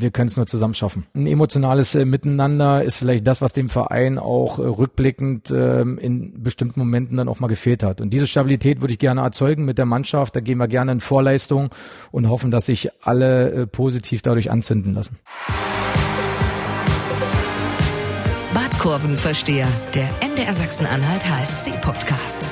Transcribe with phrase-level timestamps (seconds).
[0.00, 1.06] wir können es nur zusammen schaffen.
[1.14, 6.42] Ein emotionales äh, Miteinander ist vielleicht das, was dem Verein auch äh, rückblickend äh, in
[6.42, 8.00] bestimmten Momenten dann auch mal gefehlt hat.
[8.00, 10.36] Und diese Stabilität würde ich gerne erzeugen mit der Mannschaft.
[10.36, 11.70] Da gehen wir gerne in Vorleistung
[12.12, 15.18] und hoffen, dass sich alle äh, positiv dadurch anzünden lassen.
[18.54, 22.48] Badkurvenversteher, der MDR Sachsen-Anhalt HFC Podcast.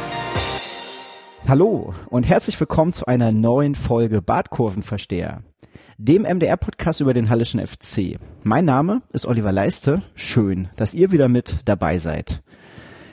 [1.47, 5.45] Hallo und herzlich willkommen zu einer neuen Folge Badkurvenversteher
[5.99, 8.19] dem MDR-Podcast über den Hallischen FC.
[8.43, 10.03] Mein Name ist Oliver Leiste.
[10.15, 12.43] Schön, dass ihr wieder mit dabei seid.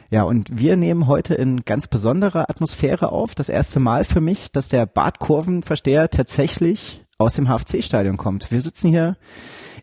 [0.09, 3.33] Ja, und wir nehmen heute in ganz besonderer Atmosphäre auf.
[3.33, 8.51] Das erste Mal für mich, dass der Badkurvenversteher tatsächlich aus dem HFC-Stadion kommt.
[8.51, 9.17] Wir sitzen hier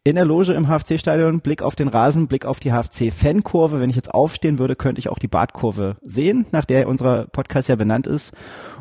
[0.05, 3.81] in der Loge im HFC-Stadion, Blick auf den Rasen, Blick auf die HFC-Fankurve.
[3.81, 7.69] Wenn ich jetzt aufstehen würde, könnte ich auch die Badkurve sehen, nach der unser Podcast
[7.69, 8.33] ja benannt ist.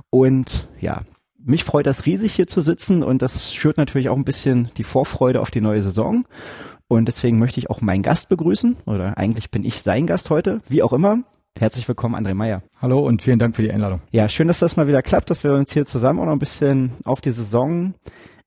[0.09, 1.02] Und ja,
[1.43, 4.84] mich freut das riesig hier zu sitzen und das schürt natürlich auch ein bisschen die
[4.84, 6.25] Vorfreude auf die neue Saison.
[6.88, 10.59] Und deswegen möchte ich auch meinen Gast begrüßen oder eigentlich bin ich sein Gast heute,
[10.68, 11.23] wie auch immer.
[11.57, 12.63] Herzlich willkommen, André Meyer.
[12.81, 14.01] Hallo und vielen Dank für die Einladung.
[14.12, 16.40] Ja, schön, dass das mal wieder klappt, dass wir uns hier zusammen auch noch ein
[16.40, 17.93] bisschen auf die Saison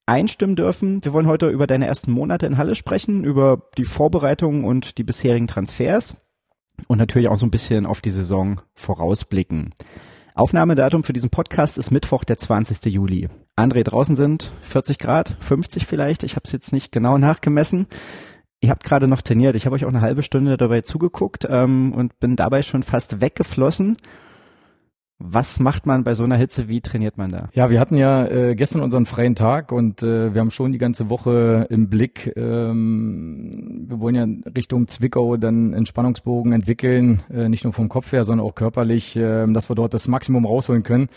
[0.06, 1.04] einstimmen dürfen.
[1.04, 5.04] Wir wollen heute über deine ersten Monate in Halle sprechen, über die Vorbereitungen und die
[5.04, 6.16] bisherigen Transfers
[6.88, 9.74] und natürlich auch so ein bisschen auf die Saison vorausblicken.
[10.34, 12.86] Aufnahmedatum für diesen Podcast ist Mittwoch, der 20.
[12.86, 13.28] Juli.
[13.54, 16.22] André, draußen sind 40 Grad, 50 vielleicht.
[16.22, 17.86] Ich habe es jetzt nicht genau nachgemessen.
[18.60, 19.56] Ihr habt gerade noch trainiert.
[19.56, 23.20] Ich habe euch auch eine halbe Stunde dabei zugeguckt ähm, und bin dabei schon fast
[23.20, 23.96] weggeflossen.
[25.24, 26.68] Was macht man bei so einer Hitze?
[26.68, 27.48] Wie trainiert man da?
[27.54, 30.78] Ja, wir hatten ja äh, gestern unseren freien Tag und äh, wir haben schon die
[30.78, 32.32] ganze Woche im Blick.
[32.36, 38.24] Ähm, wir wollen ja Richtung Zwickau dann Entspannungsbogen entwickeln, äh, nicht nur vom Kopf her,
[38.24, 41.08] sondern auch körperlich, äh, dass wir dort das Maximum rausholen können.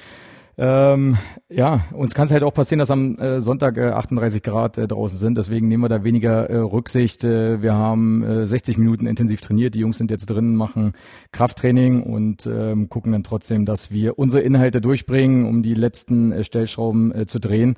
[0.58, 1.18] Ähm,
[1.50, 4.88] ja, uns kann es halt auch passieren, dass am äh, Sonntag äh, 38 Grad äh,
[4.88, 5.38] draußen sind.
[5.38, 7.26] Deswegen nehmen wir da weniger äh, Rücksicht.
[7.26, 9.76] Äh, wir haben äh, 60 Minuten intensiv trainiert.
[9.76, 10.94] Die Jungs sind jetzt drin, machen
[11.34, 16.44] Krafttraining und ähm, gucken dann trotzdem, dass wir unsere Inhalte durchbringen, um die letzten äh,
[16.46, 17.76] Stellschrauben äh, zu drehen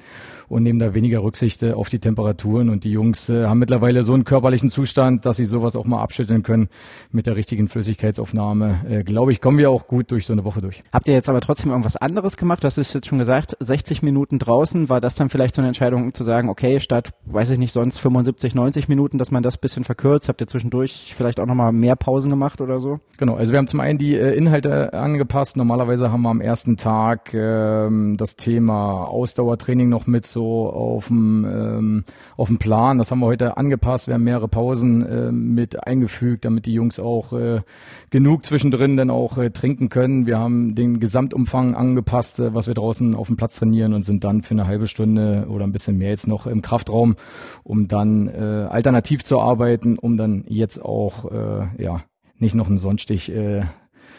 [0.48, 2.70] und nehmen da weniger Rücksicht äh, auf die Temperaturen.
[2.70, 6.02] Und die Jungs äh, haben mittlerweile so einen körperlichen Zustand, dass sie sowas auch mal
[6.04, 6.70] abschütteln können
[7.12, 8.86] mit der richtigen Flüssigkeitsaufnahme.
[8.88, 10.84] Äh, Glaube ich, kommen wir auch gut durch so eine Woche durch.
[10.94, 12.67] Habt ihr jetzt aber trotzdem irgendwas anderes gemacht?
[12.68, 16.14] Das ist jetzt schon gesagt, 60 Minuten draußen, war das dann vielleicht so eine Entscheidung
[16.14, 19.86] zu sagen, okay, statt, weiß ich nicht, sonst 75, 90 Minuten, dass man das bisschen
[19.86, 20.28] verkürzt?
[20.28, 23.00] Habt ihr zwischendurch vielleicht auch nochmal mehr Pausen gemacht oder so?
[23.18, 25.56] Genau, also wir haben zum einen die äh, Inhalte angepasst.
[25.56, 31.46] Normalerweise haben wir am ersten Tag ähm, das Thema Ausdauertraining noch mit so auf dem
[31.50, 32.04] ähm,
[32.36, 32.98] auf dem Plan.
[32.98, 34.08] Das haben wir heute angepasst.
[34.08, 37.62] Wir haben mehrere Pausen äh, mit eingefügt, damit die Jungs auch äh,
[38.10, 40.26] genug zwischendrin dann auch äh, trinken können.
[40.26, 44.24] Wir haben den Gesamtumfang angepasst, äh, was wir draußen auf dem Platz trainieren und sind
[44.24, 47.16] dann für eine halbe Stunde oder ein bisschen mehr jetzt noch im Kraftraum,
[47.64, 52.02] um dann äh, alternativ zu arbeiten, um dann jetzt auch äh, ja
[52.40, 53.64] nicht noch einen Sonnenstich äh,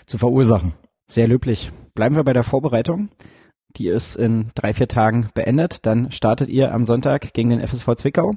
[0.06, 0.72] zu verursachen.
[1.06, 1.70] Sehr löblich.
[1.94, 3.08] Bleiben wir bei der Vorbereitung.
[3.76, 5.86] Die ist in drei, vier Tagen beendet.
[5.86, 8.32] Dann startet ihr am Sonntag gegen den FSV Zwickau.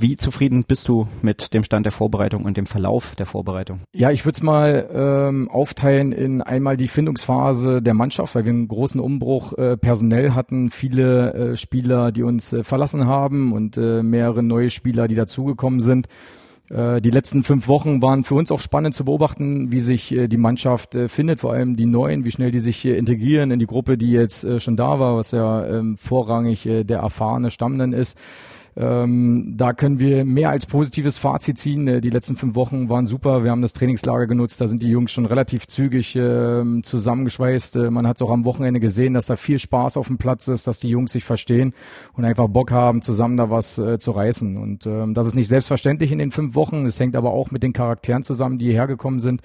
[0.00, 3.80] Wie zufrieden bist du mit dem Stand der Vorbereitung und dem Verlauf der Vorbereitung?
[3.92, 8.52] Ja, ich würde es mal ähm, aufteilen in einmal die Findungsphase der Mannschaft, weil wir
[8.52, 13.76] einen großen Umbruch äh, personell hatten, viele äh, Spieler, die uns äh, verlassen haben und
[13.76, 16.08] äh, mehrere neue Spieler, die dazugekommen sind.
[16.70, 20.28] Äh, die letzten fünf Wochen waren für uns auch spannend zu beobachten, wie sich äh,
[20.28, 23.66] die Mannschaft äh, findet, vor allem die Neuen, wie schnell die sich integrieren in die
[23.66, 28.16] Gruppe, die jetzt schon da war, was ja ähm, vorrangig der erfahrene Stamm dann ist.
[28.76, 31.88] Ähm, da können wir mehr als positives Fazit ziehen.
[31.88, 33.44] Äh, die letzten fünf Wochen waren super.
[33.44, 34.60] Wir haben das Trainingslager genutzt.
[34.60, 37.76] Da sind die Jungs schon relativ zügig äh, zusammengeschweißt.
[37.90, 40.66] Man hat es auch am Wochenende gesehen, dass da viel Spaß auf dem Platz ist,
[40.66, 41.74] dass die Jungs sich verstehen
[42.14, 44.56] und einfach Bock haben, zusammen da was äh, zu reißen.
[44.56, 46.84] Und ähm, das ist nicht selbstverständlich in den fünf Wochen.
[46.84, 49.42] Es hängt aber auch mit den Charakteren zusammen, die hierher gekommen sind.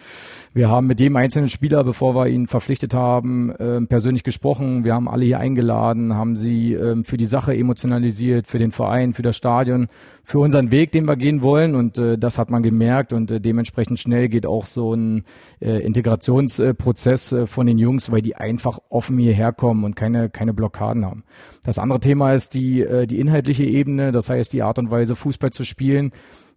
[0.53, 4.83] Wir haben mit jedem einzelnen Spieler, bevor wir ihn verpflichtet haben, äh, persönlich gesprochen.
[4.83, 9.13] Wir haben alle hier eingeladen, haben sie äh, für die Sache emotionalisiert, für den Verein,
[9.13, 9.87] für das Stadion,
[10.23, 11.75] für unseren Weg, den wir gehen wollen.
[11.75, 15.23] Und äh, das hat man gemerkt und äh, dementsprechend schnell geht auch so ein
[15.59, 20.53] äh, Integrationsprozess äh, von den Jungs, weil die einfach offen hierher kommen und keine, keine
[20.53, 21.23] Blockaden haben.
[21.63, 25.15] Das andere Thema ist die, äh, die inhaltliche Ebene, das heißt die Art und Weise,
[25.15, 26.11] Fußball zu spielen.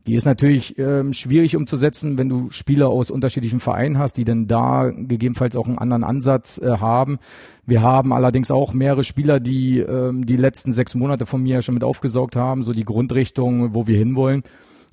[0.07, 4.47] Die ist natürlich ähm, schwierig umzusetzen, wenn du Spieler aus unterschiedlichen Vereinen hast, die dann
[4.47, 7.19] da gegebenenfalls auch einen anderen Ansatz äh, haben.
[7.67, 11.75] Wir haben allerdings auch mehrere Spieler, die ähm, die letzten sechs Monate von mir schon
[11.75, 14.45] mit aufgesaugt haben, so die Grundrichtung, wo wir hinwollen.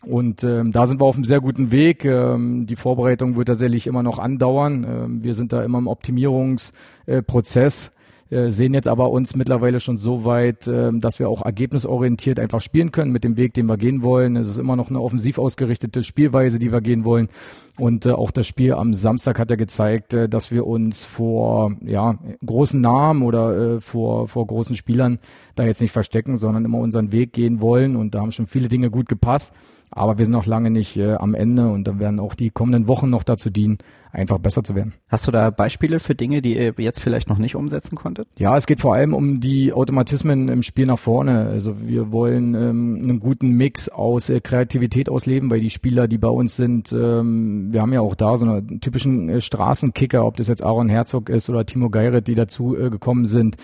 [0.05, 2.05] Und ähm, da sind wir auf einem sehr guten Weg.
[2.05, 4.83] Ähm, die Vorbereitung wird tatsächlich immer noch andauern.
[4.83, 7.87] Ähm, wir sind da immer im Optimierungsprozess.
[7.87, 7.91] äh,
[8.29, 12.91] sehen jetzt aber uns mittlerweile schon so weit, äh, dass wir auch ergebnisorientiert einfach spielen
[12.91, 14.35] können mit dem Weg, den wir gehen wollen.
[14.35, 17.29] Es ist immer noch eine offensiv ausgerichtete Spielweise, die wir gehen wollen.
[17.77, 21.73] Und äh, auch das Spiel am Samstag hat ja gezeigt, äh, dass wir uns vor
[21.85, 25.19] ja, großen Namen oder äh, vor, vor großen Spielern
[25.53, 27.95] da jetzt nicht verstecken, sondern immer unseren Weg gehen wollen.
[27.95, 29.53] Und da haben schon viele Dinge gut gepasst.
[29.91, 32.87] Aber wir sind noch lange nicht äh, am Ende und dann werden auch die kommenden
[32.87, 33.77] Wochen noch dazu dienen,
[34.15, 34.93] einfach besser zu werden.
[35.07, 38.27] Hast du da Beispiele für Dinge, die ihr jetzt vielleicht noch nicht umsetzen konntet?
[38.37, 41.47] Ja, es geht vor allem um die Automatismen im Spiel nach vorne.
[41.47, 46.17] Also wir wollen ähm, einen guten Mix aus äh, Kreativität ausleben, weil die Spieler, die
[46.17, 50.37] bei uns sind, ähm, wir haben ja auch da so einen typischen äh, Straßenkicker, ob
[50.37, 53.57] das jetzt Aaron Herzog ist oder Timo Geiret, die dazu äh, gekommen sind.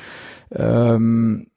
[0.51, 1.47] Ähm,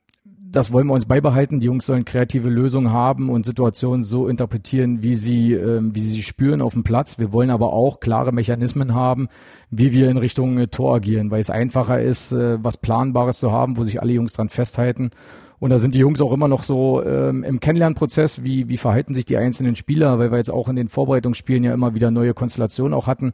[0.54, 1.60] das wollen wir uns beibehalten.
[1.60, 6.22] Die Jungs sollen kreative Lösungen haben und Situationen so interpretieren, wie sie, äh, wie sie
[6.22, 7.18] spüren auf dem Platz.
[7.18, 9.28] Wir wollen aber auch klare Mechanismen haben,
[9.70, 13.50] wie wir in Richtung äh, Tor agieren, weil es einfacher ist, äh, was Planbares zu
[13.50, 15.10] haben, wo sich alle Jungs dran festhalten.
[15.58, 19.14] Und da sind die Jungs auch immer noch so ähm, im Kennenlernprozess, wie, wie verhalten
[19.14, 22.34] sich die einzelnen Spieler, weil wir jetzt auch in den Vorbereitungsspielen ja immer wieder neue
[22.34, 23.32] Konstellationen auch hatten.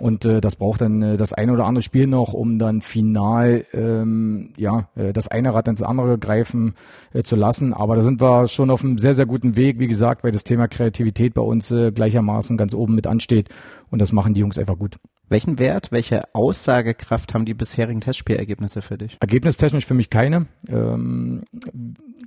[0.00, 3.66] Und äh, das braucht dann äh, das eine oder andere Spiel noch, um dann final
[3.72, 6.74] ähm, ja äh, das eine Rad ins andere greifen
[7.12, 7.74] äh, zu lassen.
[7.74, 10.44] Aber da sind wir schon auf einem sehr, sehr guten Weg, wie gesagt, weil das
[10.44, 13.50] Thema Kreativität bei uns äh, gleichermaßen ganz oben mit ansteht.
[13.90, 14.96] Und das machen die Jungs einfach gut.
[15.28, 19.16] Welchen Wert, welche Aussagekraft haben die bisherigen Testspielergebnisse für dich?
[19.20, 20.46] Ergebnistechnisch für mich keine.
[20.68, 21.42] Ähm,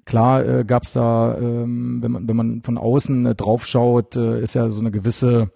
[0.05, 4.41] klar äh, gab es da, ähm, wenn man wenn man von außen äh, draufschaut, äh,
[4.41, 5.51] ist ja so eine gewisse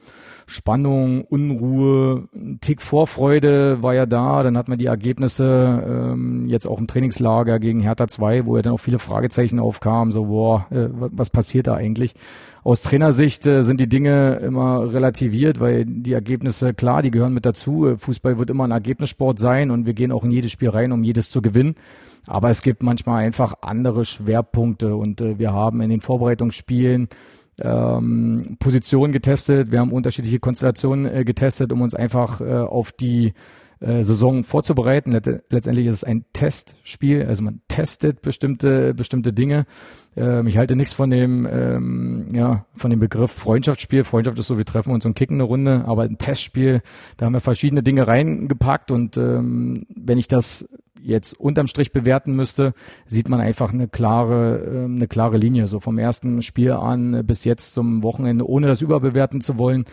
[0.49, 4.43] Spannung, Unruhe, ein Tick Vorfreude war ja da.
[4.43, 8.61] Dann hat man die Ergebnisse ähm, jetzt auch im Trainingslager gegen Hertha 2, wo ja
[8.61, 12.13] dann auch viele Fragezeichen aufkamen, so boah, äh, was passiert da eigentlich?
[12.63, 17.45] Aus Trainersicht äh, sind die Dinge immer relativiert, weil die Ergebnisse, klar, die gehören mit
[17.45, 17.95] dazu.
[17.97, 21.03] Fußball wird immer ein Ergebnissport sein und wir gehen auch in jedes Spiel rein, um
[21.03, 21.75] jedes zu gewinnen.
[22.25, 27.09] Aber es gibt manchmal einfach andere Schwerpunkte und äh, wir haben in den Vorbereitungsspielen
[27.61, 33.33] ähm, Positionen getestet, wir haben unterschiedliche Konstellationen äh, getestet, um uns einfach äh, auf die
[33.79, 35.11] äh, Saison vorzubereiten.
[35.11, 39.65] Let letztendlich ist es ein Testspiel, also man testet bestimmte bestimmte Dinge.
[40.15, 44.03] Ähm, ich halte nichts von dem ähm, ja von dem Begriff Freundschaftsspiel.
[44.03, 46.81] Freundschaft ist so, wir treffen uns und kicken eine Runde, aber ein Testspiel,
[47.17, 50.67] da haben wir verschiedene Dinge reingepackt und ähm, wenn ich das
[51.01, 52.73] jetzt unterm Strich bewerten müsste,
[53.05, 55.67] sieht man einfach eine klare, ähm, eine klare Linie.
[55.67, 59.85] So vom ersten Spiel an bis jetzt zum Wochenende, ohne das überbewerten zu wollen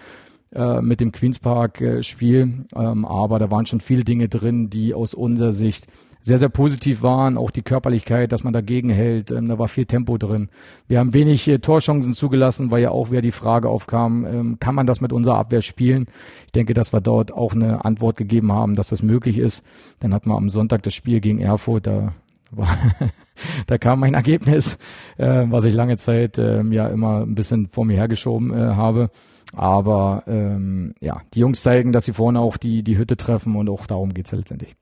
[0.55, 2.67] äh, mit dem Queens Park Spiel.
[2.75, 5.89] Ähm, aber da waren schon viele Dinge drin, die aus unserer Sicht
[6.25, 7.37] sehr, sehr positiv waren.
[7.37, 9.31] Auch die Körperlichkeit, dass man dagegen hält.
[9.31, 10.49] Ähm, da war viel Tempo drin.
[10.89, 14.75] Wir haben wenig äh, Torchancen zugelassen, weil ja auch wieder die Frage aufkam, ähm, kann
[14.75, 16.07] man das mit unserer Abwehr spielen?
[16.47, 19.63] Ich denke, dass wir dort auch eine Antwort gegeben haben, dass das möglich ist.
[20.01, 21.87] Dann hatten wir am Sonntag das Spiel gegen Erfurt.
[21.87, 22.15] Da
[22.51, 22.69] war
[23.67, 24.79] da kam mein Ergebnis,
[25.19, 29.11] äh, was ich lange Zeit äh, ja immer ein bisschen vor mir hergeschoben äh, habe.
[29.55, 33.69] Aber ähm, ja, die Jungs zeigen, dass sie vorne auch die, die Hütte treffen und
[33.69, 34.75] auch darum geht's ja letztendlich.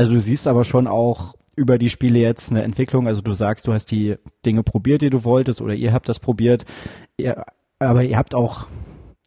[0.00, 3.06] Also du siehst aber schon auch über die Spiele jetzt eine Entwicklung.
[3.06, 4.16] Also du sagst, du hast die
[4.46, 6.64] Dinge probiert, die du wolltest, oder ihr habt das probiert.
[7.18, 7.44] Ihr,
[7.78, 8.66] aber ihr habt auch,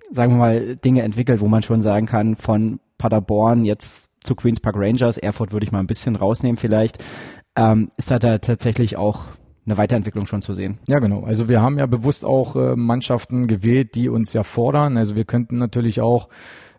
[0.10, 4.62] sagen wir mal, Dinge entwickelt, wo man schon sagen kann, von Paderborn jetzt zu Queens
[4.62, 6.98] Park Rangers, Erfurt würde ich mal ein bisschen rausnehmen vielleicht,
[7.56, 9.26] ähm, ist da, da tatsächlich auch
[9.68, 10.80] eine Weiterentwicklung schon zu sehen.
[10.88, 11.22] Ja, genau.
[11.24, 14.98] Also wir haben ja bewusst auch äh, Mannschaften gewählt, die uns ja fordern.
[14.98, 16.30] Also wir könnten natürlich auch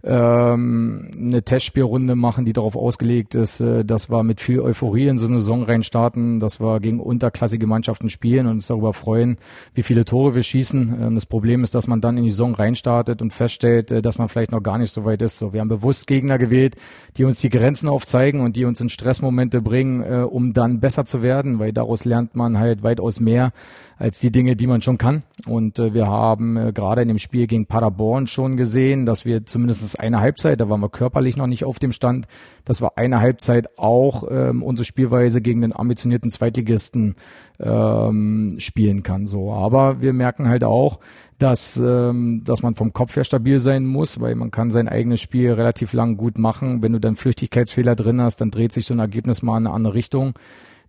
[0.06, 5.16] ähm, eine Testspielrunde machen, die darauf ausgelegt ist, äh, dass wir mit viel Euphorie in
[5.16, 9.38] so eine Saison reinstarten, dass wir gegen unterklassige Mannschaften spielen und uns darüber freuen,
[9.73, 10.96] wie viele Tore wir schießen.
[11.00, 14.18] Ähm, das Problem ist, dass man dann in die Saison reinstartet und feststellt, äh, dass
[14.18, 15.38] man vielleicht noch gar nicht so weit ist.
[15.38, 16.76] So, wir haben bewusst Gegner gewählt,
[17.16, 21.06] die uns die Grenzen aufzeigen und die uns in Stressmomente bringen, äh, um dann besser
[21.06, 23.52] zu werden, weil daraus lernt man halt weitaus mehr
[23.96, 25.23] als die Dinge, die man schon kann.
[25.46, 29.46] Und äh, wir haben äh, gerade in dem Spiel gegen Paderborn schon gesehen, dass wir
[29.46, 32.26] zumindest eine Halbzeit, da waren wir körperlich noch nicht auf dem Stand,
[32.64, 37.16] dass wir eine Halbzeit auch ähm, unsere Spielweise gegen den ambitionierten Zweitligisten
[37.60, 39.26] ähm, spielen kann.
[39.26, 41.00] So, aber wir merken halt auch,
[41.38, 45.20] dass ähm, dass man vom Kopf her stabil sein muss, weil man kann sein eigenes
[45.20, 46.82] Spiel relativ lang gut machen.
[46.82, 49.74] Wenn du dann Flüchtigkeitsfehler drin hast, dann dreht sich so ein Ergebnis mal in eine
[49.74, 50.34] andere Richtung.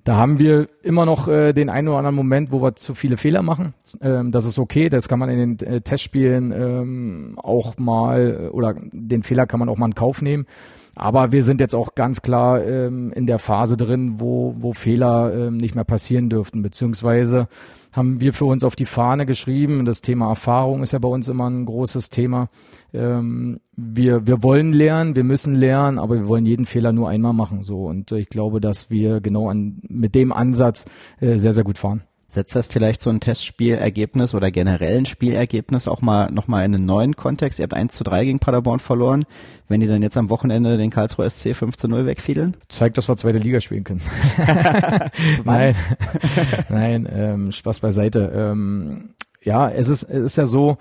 [0.05, 3.17] Da haben wir immer noch äh, den einen oder anderen Moment, wo wir zu viele
[3.17, 3.73] Fehler machen.
[4.01, 8.47] Ähm, das ist okay, das kann man in den äh, Testspielen ähm, auch mal, äh,
[8.49, 10.45] oder den Fehler kann man auch mal in Kauf nehmen.
[10.93, 15.33] Aber wir sind jetzt auch ganz klar ähm, in der Phase drin, wo, wo Fehler
[15.33, 17.47] ähm, nicht mehr passieren dürften, beziehungsweise
[17.91, 19.85] haben wir für uns auf die Fahne geschrieben.
[19.85, 22.49] Das Thema Erfahrung ist ja bei uns immer ein großes Thema.
[22.95, 27.33] Ähm, wir, wir wollen lernen, wir müssen lernen, aber wir wollen jeden Fehler nur einmal
[27.33, 27.63] machen.
[27.63, 30.85] So und äh, ich glaube, dass wir genau an, mit dem Ansatz
[31.19, 32.03] äh, sehr, sehr gut fahren.
[32.27, 36.85] Setzt das vielleicht so ein Testspielergebnis oder generell ein Spielergebnis auch mal nochmal in einen
[36.85, 37.59] neuen Kontext?
[37.59, 39.25] Ihr habt 1 zu 3 gegen Paderborn verloren.
[39.69, 42.57] Wenn die dann jetzt am Wochenende den Karlsruhe SC 5 zu 0 wegfiedeln?
[42.67, 44.01] Zeigt, dass wir zweite Liga spielen können.
[45.45, 45.75] nein,
[46.69, 48.31] nein, ähm, Spaß beiseite.
[48.35, 49.11] Ähm,
[49.41, 50.77] ja, es ist, es ist ja so,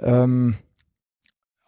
[0.00, 0.56] ähm,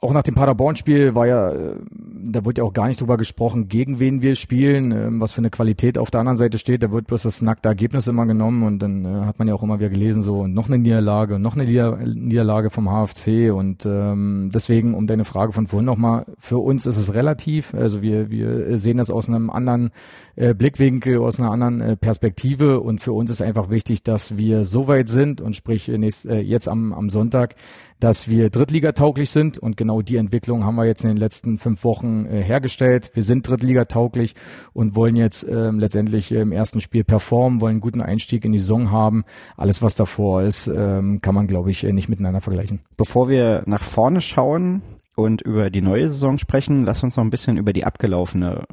[0.01, 3.69] auch nach dem Paderborn-Spiel war ja, äh, da wurde ja auch gar nicht drüber gesprochen,
[3.69, 6.85] gegen wen wir spielen, ähm, was für eine Qualität auf der anderen Seite steht.
[6.85, 9.63] Da wird bloß das nackte Ergebnis immer genommen und dann äh, hat man ja auch
[9.65, 14.95] immer wieder gelesen, so noch eine Niederlage, noch eine Niederlage vom HFC und ähm, deswegen,
[14.95, 18.99] um deine Frage von vorhin nochmal, für uns ist es relativ, also wir, wir sehen
[18.99, 19.91] das aus einem anderen
[20.37, 24.65] äh, Blickwinkel, aus einer anderen äh, Perspektive und für uns ist einfach wichtig, dass wir
[24.65, 27.57] so weit sind und sprich äh, nächst, äh, jetzt am, am Sonntag,
[28.01, 31.85] dass wir Drittligatauglich sind und genau die Entwicklung haben wir jetzt in den letzten fünf
[31.85, 33.11] Wochen äh, hergestellt.
[33.15, 34.35] Wir sind Drittligatauglich
[34.73, 38.59] und wollen jetzt ähm, letztendlich im ersten Spiel performen, wollen einen guten Einstieg in die
[38.59, 39.25] Saison haben.
[39.57, 42.81] Alles, was davor ist, ähm, kann man, glaube ich, äh, nicht miteinander vergleichen.
[42.97, 44.83] Bevor wir nach vorne schauen
[45.17, 48.65] und über die neue Saison sprechen, lass uns noch ein bisschen über die abgelaufene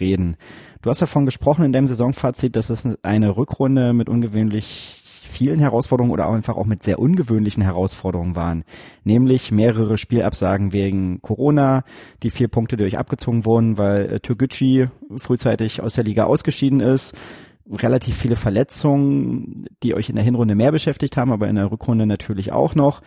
[0.00, 0.36] reden.
[0.82, 5.02] Du hast davon gesprochen in deinem Saisonfazit, dass es eine Rückrunde mit ungewöhnlich
[5.38, 8.64] vielen Herausforderungen oder einfach auch mit sehr ungewöhnlichen Herausforderungen waren.
[9.04, 11.84] Nämlich mehrere Spielabsagen wegen Corona,
[12.24, 17.16] die vier Punkte, die abgezogen wurden, weil äh, Türgücü frühzeitig aus der Liga ausgeschieden ist
[17.70, 22.06] relativ viele Verletzungen, die euch in der Hinrunde mehr beschäftigt haben, aber in der Rückrunde
[22.06, 23.02] natürlich auch noch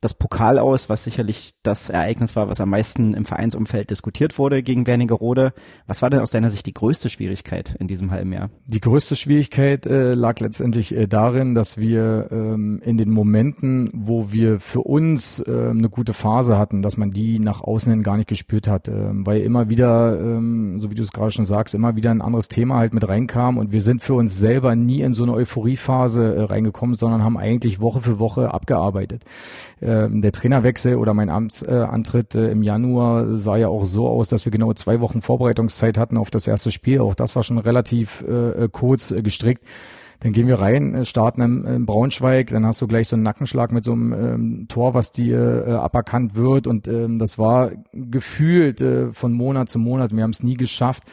[0.00, 4.62] das Pokal aus, was sicherlich das Ereignis war, was am meisten im Vereinsumfeld diskutiert wurde
[4.62, 5.52] gegen Wernigerode.
[5.86, 8.50] Was war denn aus deiner Sicht die größte Schwierigkeit in diesem halben Jahr?
[8.66, 14.32] Die größte Schwierigkeit äh, lag letztendlich äh, darin, dass wir ähm, in den Momenten, wo
[14.32, 18.18] wir für uns äh, eine gute Phase hatten, dass man die nach außen hin gar
[18.18, 21.74] nicht gespürt hat, ähm, weil immer wieder, ähm, so wie du es gerade schon sagst,
[21.74, 25.00] immer wieder ein anderes Thema halt mit reinkam und wir sind für uns selber nie
[25.00, 29.24] in so eine Euphoriephase äh, reingekommen, sondern haben eigentlich Woche für Woche abgearbeitet
[29.86, 34.44] äh, der Trainerwechsel oder mein Amtsantritt äh, im Januar sah ja auch so aus, dass
[34.44, 37.00] wir genau zwei Wochen Vorbereitungszeit hatten auf das erste Spiel.
[37.00, 39.64] Auch das war schon relativ äh, äh kurz äh, gestrickt.
[40.20, 43.70] Dann gehen wir rein, äh, starten in Braunschweig, dann hast du gleich so einen Nackenschlag
[43.70, 46.66] mit so einem ähm, Tor, was dir äh, aberkannt wird.
[46.66, 50.14] Und ähm, das war gefühlt äh, von Monat zu Monat.
[50.14, 51.04] Wir haben es nie geschafft,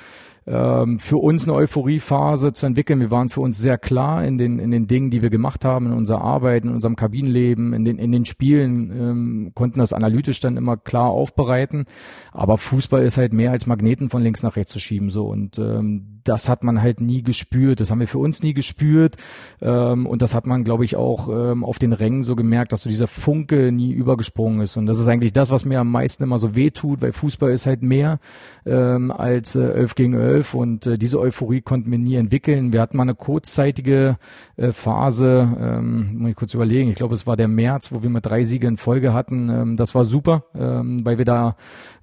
[0.45, 2.99] ähm, für uns eine Euphoriephase zu entwickeln.
[2.99, 5.87] Wir waren für uns sehr klar in den, in den Dingen, die wir gemacht haben,
[5.87, 10.39] in unserer Arbeit, in unserem Kabinenleben, in den, in den Spielen, ähm, konnten das analytisch
[10.39, 11.85] dann immer klar aufbereiten.
[12.31, 15.27] Aber Fußball ist halt mehr als Magneten von links nach rechts zu schieben, so.
[15.27, 17.79] Und ähm, das hat man halt nie gespürt.
[17.79, 19.15] Das haben wir für uns nie gespürt.
[19.61, 22.83] Ähm, und das hat man, glaube ich, auch ähm, auf den Rängen so gemerkt, dass
[22.83, 24.77] so dieser Funke nie übergesprungen ist.
[24.77, 27.51] Und das ist eigentlich das, was mir am meisten immer so weh tut, weil Fußball
[27.51, 28.19] ist halt mehr
[28.65, 32.73] ähm, als äh, 11 gegen 11 und äh, diese Euphorie konnten wir nie entwickeln.
[32.73, 34.17] Wir hatten mal eine kurzzeitige
[34.57, 38.09] äh, Phase, ähm, muss ich kurz überlegen, ich glaube, es war der März, wo wir
[38.09, 39.49] mal drei Siege in Folge hatten.
[39.49, 41.55] Ähm, das war super, ähm, weil wir da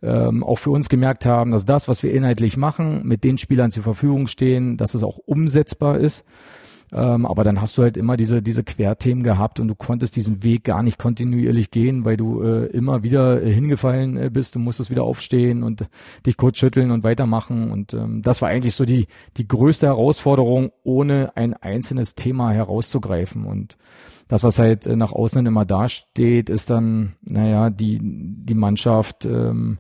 [0.03, 3.71] ähm, auch für uns gemerkt haben, dass das, was wir inhaltlich machen, mit den Spielern
[3.71, 6.25] zur Verfügung stehen, dass es auch umsetzbar ist.
[6.93, 10.43] Ähm, aber dann hast du halt immer diese, diese Querthemen gehabt und du konntest diesen
[10.43, 14.55] Weg gar nicht kontinuierlich gehen, weil du äh, immer wieder äh, hingefallen äh, bist.
[14.55, 15.89] Du musstest wieder aufstehen und
[16.27, 17.71] dich kurz schütteln und weitermachen.
[17.71, 19.07] Und ähm, das war eigentlich so die,
[19.37, 23.45] die größte Herausforderung, ohne ein einzelnes Thema herauszugreifen.
[23.45, 23.77] Und
[24.27, 29.79] das, was halt äh, nach außen immer dasteht, ist dann, naja, die, die Mannschaft, ähm,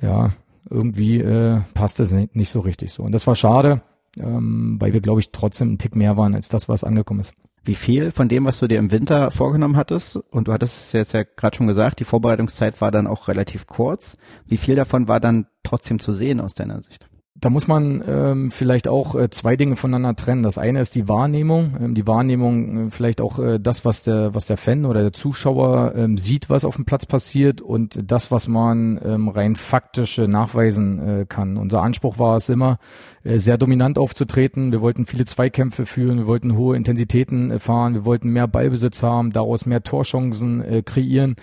[0.00, 0.30] ja,
[0.68, 3.02] irgendwie äh, passt nicht, nicht so richtig so.
[3.02, 3.82] Und das war schade,
[4.18, 7.32] ähm, weil wir, glaube ich, trotzdem ein Tick mehr waren als das, was angekommen ist.
[7.64, 10.92] Wie viel von dem, was du dir im Winter vorgenommen hattest, und du hattest es
[10.92, 14.16] jetzt ja gerade schon gesagt, die Vorbereitungszeit war dann auch relativ kurz,
[14.46, 17.06] wie viel davon war dann trotzdem zu sehen aus deiner Sicht?
[17.34, 20.42] Da muss man ähm, vielleicht auch äh, zwei Dinge voneinander trennen.
[20.42, 24.34] Das eine ist die Wahrnehmung, ähm, die Wahrnehmung äh, vielleicht auch äh, das, was der
[24.34, 28.30] was der Fan oder der Zuschauer ähm, sieht, was auf dem Platz passiert und das,
[28.30, 31.56] was man ähm, rein faktisch äh, nachweisen äh, kann.
[31.56, 32.78] Unser Anspruch war es immer,
[33.24, 34.70] äh, sehr dominant aufzutreten.
[34.70, 39.02] Wir wollten viele Zweikämpfe führen, wir wollten hohe Intensitäten äh, fahren, wir wollten mehr Ballbesitz
[39.02, 41.36] haben, daraus mehr Torchancen äh, kreieren.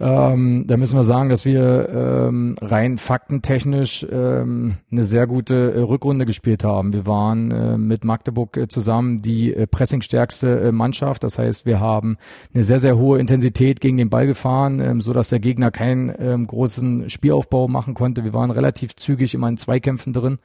[0.00, 5.80] Ähm, da müssen wir sagen, dass wir ähm, rein faktentechnisch ähm, eine sehr gute äh,
[5.80, 6.92] Rückrunde gespielt haben.
[6.92, 11.24] Wir waren äh, mit Magdeburg äh, zusammen die äh, pressingstärkste äh, Mannschaft.
[11.24, 12.16] Das heißt, wir haben
[12.54, 16.14] eine sehr, sehr hohe Intensität gegen den Ball gefahren, ähm, so dass der Gegner keinen
[16.18, 18.22] ähm, großen Spielaufbau machen konnte.
[18.22, 20.38] Wir waren relativ zügig immer in Zweikämpfen drin.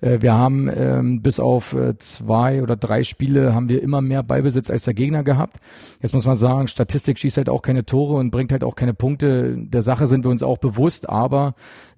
[0.00, 4.22] Äh, wir haben ähm, bis auf äh, zwei oder drei Spiele haben wir immer mehr
[4.22, 5.58] Ballbesitz als der Gegner gehabt.
[6.02, 8.94] Jetzt muss man sagen, Statistik schießt halt auch keine Tore und bringt halt auch keine
[8.94, 9.56] Punkte.
[9.56, 11.54] Der Sache sind wir uns auch bewusst, aber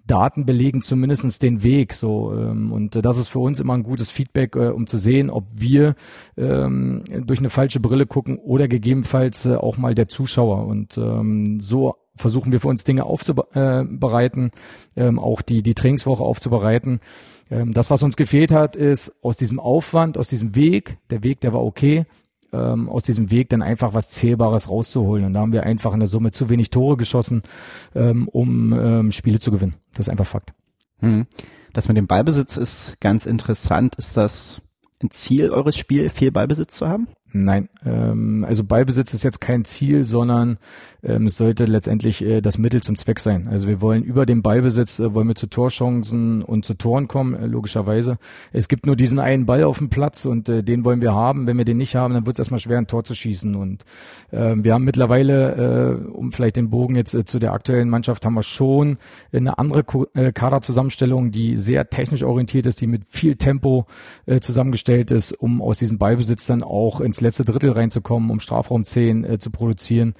[0.06, 4.10] Daten belegen zumindestens den Weg so ähm, und das ist für uns immer ein gutes
[4.10, 5.94] Feedback, äh, um zu sehen, ob wir
[6.36, 11.94] ähm, durch eine falsche Brille gucken oder gegebenenfalls äh, auch mal der Zuschauer und so
[12.16, 14.50] versuchen wir für uns Dinge aufzubereiten,
[14.94, 17.00] äh, ähm, auch die die Trainingswoche aufzubereiten
[17.52, 21.40] ähm, das, was uns gefehlt hat, ist aus diesem Aufwand, aus diesem Weg, der Weg,
[21.40, 22.06] der war okay,
[22.52, 25.26] ähm, aus diesem Weg dann einfach was Zählbares rauszuholen.
[25.26, 27.42] Und da haben wir einfach in der Summe zu wenig Tore geschossen,
[27.94, 29.74] ähm, um ähm, Spiele zu gewinnen.
[29.92, 30.54] Das ist einfach Fakt.
[31.00, 31.26] Hm.
[31.72, 33.96] Das mit dem Ballbesitz ist ganz interessant.
[33.96, 34.62] Ist das
[35.02, 37.08] ein Ziel eures Spiels, viel Ballbesitz zu haben?
[37.34, 40.58] Nein, ähm, also Ballbesitz ist jetzt kein Ziel, sondern
[41.02, 43.48] ähm, es sollte letztendlich äh, das Mittel zum Zweck sein.
[43.48, 47.34] Also wir wollen über den Ballbesitz, äh, wollen wir zu Torchancen und zu Toren kommen,
[47.34, 48.18] äh, logischerweise.
[48.52, 51.46] Es gibt nur diesen einen Ball auf dem Platz und äh, den wollen wir haben.
[51.46, 53.54] Wenn wir den nicht haben, dann wird es erstmal schwer, ein Tor zu schießen.
[53.56, 53.86] Und
[54.30, 58.26] äh, wir haben mittlerweile, äh, um vielleicht den Bogen jetzt äh, zu der aktuellen Mannschaft,
[58.26, 58.98] haben wir schon
[59.32, 63.86] eine andere Ko äh, Kaderzusammenstellung, die sehr technisch orientiert ist, die mit viel Tempo
[64.26, 68.84] äh, zusammengestellt ist, um aus diesem Ballbesitz dann auch ins letzte Drittel reinzukommen, um Strafraum
[68.84, 70.14] 10 äh, zu produzieren.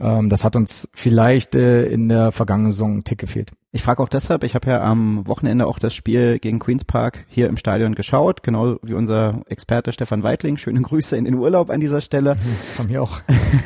[0.00, 3.52] Ähm, das hat uns vielleicht äh, in der vergangenen Saison einen Tick gefehlt.
[3.72, 7.24] Ich frage auch deshalb, ich habe ja am Wochenende auch das Spiel gegen Queens Park
[7.28, 10.56] hier im Stadion geschaut, genau wie unser Experte Stefan Weitling.
[10.56, 12.36] Schöne Grüße in den Urlaub an dieser Stelle.
[12.74, 13.20] Von mir auch.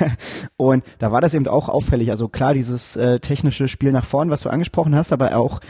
[0.57, 2.11] Und da war das eben auch auffällig.
[2.11, 5.61] Also klar, dieses äh, technische Spiel nach vorn, was du angesprochen hast, aber auch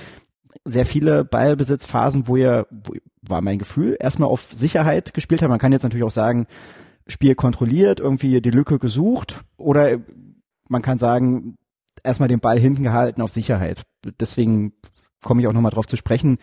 [0.64, 5.50] sehr viele Ballbesitzphasen, wo ihr, wo, war mein Gefühl, erstmal auf Sicherheit gespielt habt.
[5.50, 6.46] Man kann jetzt natürlich auch sagen,
[7.10, 9.98] Spiel kontrolliert, irgendwie die Lücke gesucht oder
[10.68, 11.56] man kann sagen,
[12.02, 13.82] erstmal den Ball hinten gehalten auf Sicherheit.
[14.20, 14.72] Deswegen
[15.22, 16.38] komme ich auch nochmal drauf zu sprechen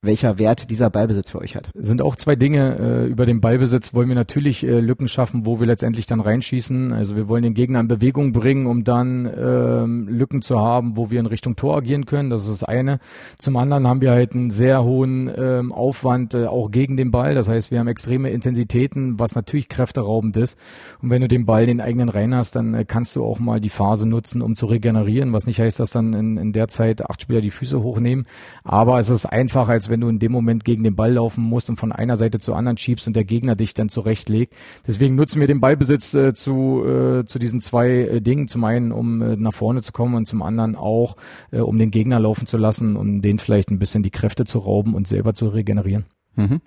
[0.00, 1.70] welcher Wert dieser Ballbesitz für euch hat.
[1.74, 2.78] Sind auch zwei Dinge.
[2.78, 6.92] Äh, über den Ballbesitz wollen wir natürlich äh, Lücken schaffen, wo wir letztendlich dann reinschießen.
[6.92, 11.10] Also wir wollen den Gegner in Bewegung bringen, um dann ähm, Lücken zu haben, wo
[11.10, 12.30] wir in Richtung Tor agieren können.
[12.30, 13.00] Das ist das eine.
[13.40, 17.34] Zum anderen haben wir halt einen sehr hohen ähm, Aufwand äh, auch gegen den Ball.
[17.34, 20.56] Das heißt, wir haben extreme Intensitäten, was natürlich kräfteraubend ist.
[21.02, 23.40] Und wenn du den Ball in den eigenen Reihen hast, dann äh, kannst du auch
[23.40, 25.32] mal die Phase nutzen, um zu regenerieren.
[25.32, 28.26] Was nicht heißt, dass dann in, in der Zeit acht Spieler die Füße hochnehmen.
[28.62, 31.70] Aber es ist einfacher, als wenn du in dem Moment gegen den Ball laufen musst
[31.70, 34.54] und von einer Seite zur anderen schiebst und der Gegner dich dann zurechtlegt.
[34.86, 38.48] Deswegen nutzen wir den Ballbesitz äh, zu, äh, zu diesen zwei äh, Dingen.
[38.48, 41.16] Zum einen, um äh, nach vorne zu kommen und zum anderen auch,
[41.50, 44.58] äh, um den Gegner laufen zu lassen und den vielleicht ein bisschen die Kräfte zu
[44.58, 46.04] rauben und selber zu regenerieren.
[46.34, 46.60] Mhm.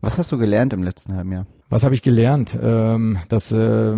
[0.00, 1.46] Was hast du gelernt im letzten halben Jahr?
[1.70, 2.58] Was habe ich gelernt?
[2.60, 3.94] Ähm, das äh,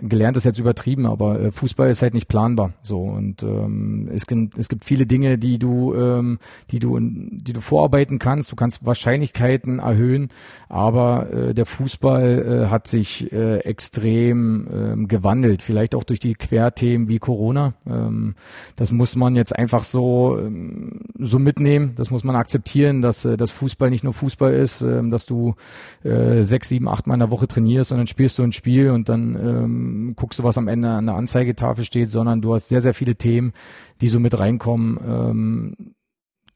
[0.00, 2.72] gelernt ist jetzt übertrieben, aber äh, Fußball ist halt nicht planbar.
[2.82, 6.38] So und ähm, es, gibt, es gibt viele Dinge, die du, ähm,
[6.70, 8.50] die du, die du vorarbeiten kannst.
[8.50, 10.30] Du kannst Wahrscheinlichkeiten erhöhen,
[10.70, 15.60] aber äh, der Fußball äh, hat sich äh, extrem äh, gewandelt.
[15.60, 17.74] Vielleicht auch durch die Querthemen wie Corona.
[17.86, 18.36] Ähm,
[18.76, 21.92] das muss man jetzt einfach so ähm, so mitnehmen.
[21.96, 25.56] Das muss man akzeptieren, dass äh, das Fußball nicht nur Fußball ist, äh, dass du
[26.04, 28.90] äh, sechs, sieben, acht achtmal in der Woche trainierst und dann spielst du ein Spiel
[28.90, 32.68] und dann ähm, guckst du, was am Ende an der Anzeigetafel steht, sondern du hast
[32.68, 33.52] sehr, sehr viele Themen,
[34.00, 35.00] die so mit reinkommen.
[35.04, 35.94] Ähm,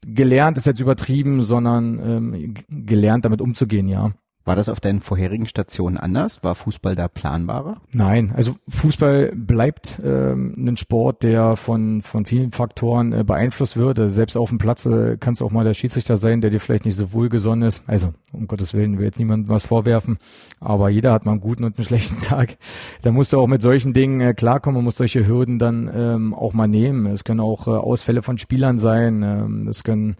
[0.05, 4.13] gelernt ist jetzt übertrieben, sondern ähm, gelernt damit umzugehen, ja.
[4.47, 6.41] War das auf deinen vorherigen Stationen anders?
[6.41, 7.81] War Fußball da planbarer?
[7.91, 13.99] Nein, also Fußball bleibt ähm, ein Sport, der von von vielen Faktoren äh, beeinflusst wird.
[13.99, 16.61] Also selbst auf dem Platz äh, kann es auch mal der Schiedsrichter sein, der dir
[16.61, 17.83] vielleicht nicht so wohlgesonnen ist.
[17.87, 20.17] Also um Gottes Willen will jetzt niemandem was vorwerfen,
[20.61, 22.55] aber jeder hat mal einen guten und einen schlechten Tag.
[23.01, 26.33] Da musst du auch mit solchen Dingen äh, klarkommen, man muss solche Hürden dann ähm,
[26.33, 27.05] auch mal nehmen.
[27.07, 30.15] Es können auch äh, Ausfälle von Spielern sein, ähm, es können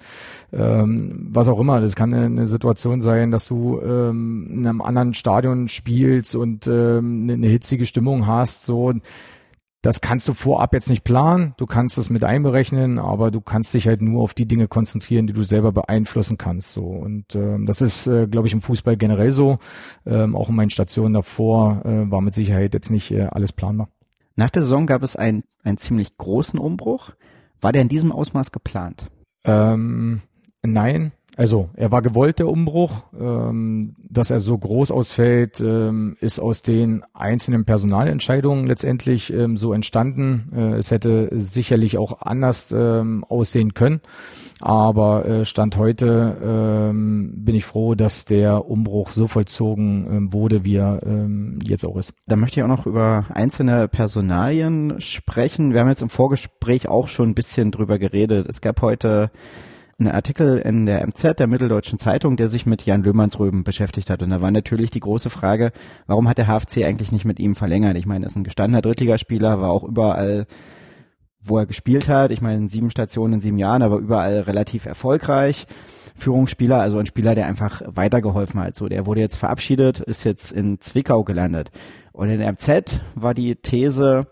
[0.53, 1.81] ähm, was auch immer.
[1.81, 6.67] Das kann eine, eine Situation sein, dass du ähm, in einem anderen Stadion spielst und
[6.67, 8.65] ähm, eine, eine hitzige Stimmung hast.
[8.65, 8.93] So,
[9.81, 11.53] das kannst du vorab jetzt nicht planen.
[11.57, 15.27] Du kannst es mit einberechnen, aber du kannst dich halt nur auf die Dinge konzentrieren,
[15.27, 16.73] die du selber beeinflussen kannst.
[16.73, 19.57] So und ähm, das ist, äh, glaube ich, im Fußball generell so.
[20.05, 23.89] Ähm, auch in meinen Stationen davor äh, war mit Sicherheit jetzt nicht äh, alles planbar.
[24.36, 27.12] Nach der Saison gab es einen, einen ziemlich großen Umbruch.
[27.60, 29.07] War der in diesem Ausmaß geplant?
[29.45, 30.21] Ähm,
[30.73, 33.03] Nein, Also er war gewollt, der Umbruch.
[33.17, 39.71] Ähm, dass er so groß ausfällt, ähm, ist aus den einzelnen Personalentscheidungen letztendlich ähm, so
[39.71, 40.51] entstanden.
[40.56, 44.01] Äh, es hätte sicherlich auch anders ähm, aussehen können.
[44.62, 50.65] Aber äh, Stand heute ähm, bin ich froh, dass der Umbruch so vollzogen ähm, wurde,
[50.65, 52.13] wie er ähm, jetzt auch ist.
[52.25, 55.73] Da möchte ich auch noch über einzelne Personalien sprechen.
[55.73, 58.47] Wir haben jetzt im Vorgespräch auch schon ein bisschen drüber geredet.
[58.49, 59.30] Es gab heute
[59.99, 64.21] einen Artikel in der MZ, der Mitteldeutschen Zeitung, der sich mit Jan Löhmannsröben beschäftigt hat.
[64.21, 65.71] Und da war natürlich die große Frage,
[66.05, 67.97] warum hat der HFC eigentlich nicht mit ihm verlängert?
[67.97, 70.45] Ich meine, er ist ein gestandener Drittligaspieler, war auch überall
[71.49, 72.31] wo er gespielt hat.
[72.31, 75.65] Ich meine, sieben Stationen in sieben Jahren, aber überall relativ erfolgreich.
[76.15, 78.75] Führungsspieler, also ein Spieler, der einfach weitergeholfen hat.
[78.75, 81.69] So, der wurde jetzt verabschiedet, ist jetzt in Zwickau gelandet.
[82.12, 84.25] Und in der MZ war die These,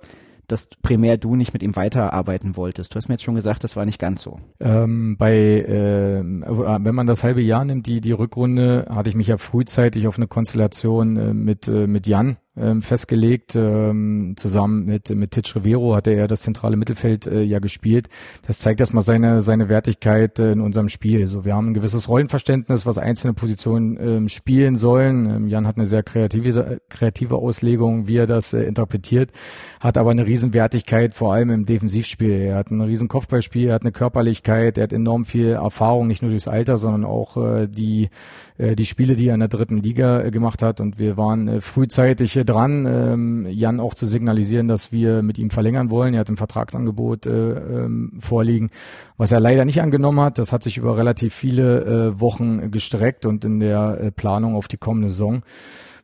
[0.48, 2.94] dass primär du nicht mit ihm weiterarbeiten wolltest.
[2.94, 4.40] Du hast mir jetzt schon gesagt, das war nicht ganz so.
[4.60, 9.28] Ähm, bei, äh, wenn man das halbe Jahr nimmt, die, die Rückrunde, hatte ich mich
[9.28, 13.56] ja frühzeitig auf eine Konstellation äh, mit, äh, mit Jan ähm, festgelegt.
[13.56, 18.08] Ähm, zusammen mit, mit Titch Rivero hatte er das zentrale Mittelfeld äh, ja gespielt.
[18.48, 21.26] Das zeigt erstmal seine, seine Wertigkeit äh, in unserem Spiel.
[21.28, 25.30] So, wir haben ein gewisses Rollenverständnis, was einzelne Positionen ähm, spielen sollen.
[25.30, 29.32] Ähm, Jan hat eine sehr kreative, kreative Auslegung, wie er das äh, interpretiert,
[29.80, 32.32] hat aber eine Riesenwertigkeit, vor allem im Defensivspiel.
[32.32, 36.22] Er hat ein riesen Kopfballspiel, er hat eine Körperlichkeit, er hat enorm viel Erfahrung, nicht
[36.22, 38.10] nur durchs Alter, sondern auch äh, die,
[38.58, 40.80] äh, die Spiele, die er in der dritten Liga äh, gemacht hat.
[40.82, 45.38] Und wir waren äh, frühzeitig äh, dran, ähm, Jan auch zu signalisieren, dass wir mit
[45.38, 46.14] ihm verlängern wollen.
[46.14, 48.70] Er hat ein Vertragsangebot äh, ähm, vorliegen,
[49.18, 50.38] was er leider nicht angenommen hat.
[50.38, 54.68] Das hat sich über relativ viele äh, Wochen gestreckt und in der äh, Planung auf
[54.68, 55.42] die kommende Saison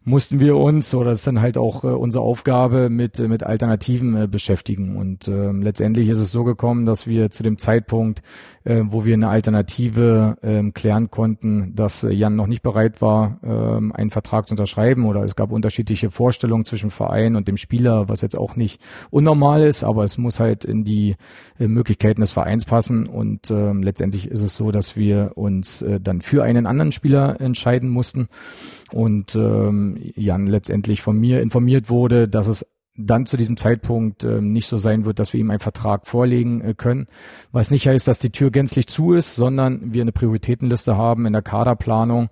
[0.03, 3.43] mussten wir uns, oder das ist dann halt auch äh, unsere Aufgabe, mit, äh, mit
[3.43, 4.97] Alternativen äh, beschäftigen.
[4.97, 8.23] Und äh, letztendlich ist es so gekommen, dass wir zu dem Zeitpunkt,
[8.63, 13.39] äh, wo wir eine Alternative äh, klären konnten, dass äh, Jan noch nicht bereit war,
[13.43, 13.47] äh,
[13.95, 18.21] einen Vertrag zu unterschreiben oder es gab unterschiedliche Vorstellungen zwischen Verein und dem Spieler, was
[18.21, 21.15] jetzt auch nicht unnormal ist, aber es muss halt in die
[21.59, 23.07] äh, Möglichkeiten des Vereins passen.
[23.07, 27.39] Und äh, letztendlich ist es so, dass wir uns äh, dann für einen anderen Spieler
[27.41, 28.27] entscheiden mussten
[28.91, 32.65] und ähm, Jan letztendlich von mir informiert wurde, dass es
[32.97, 36.61] dann zu diesem Zeitpunkt äh, nicht so sein wird, dass wir ihm einen Vertrag vorlegen
[36.61, 37.07] äh, können.
[37.51, 41.33] Was nicht heißt, dass die Tür gänzlich zu ist, sondern wir eine Prioritätenliste haben in
[41.33, 42.29] der Kaderplanung,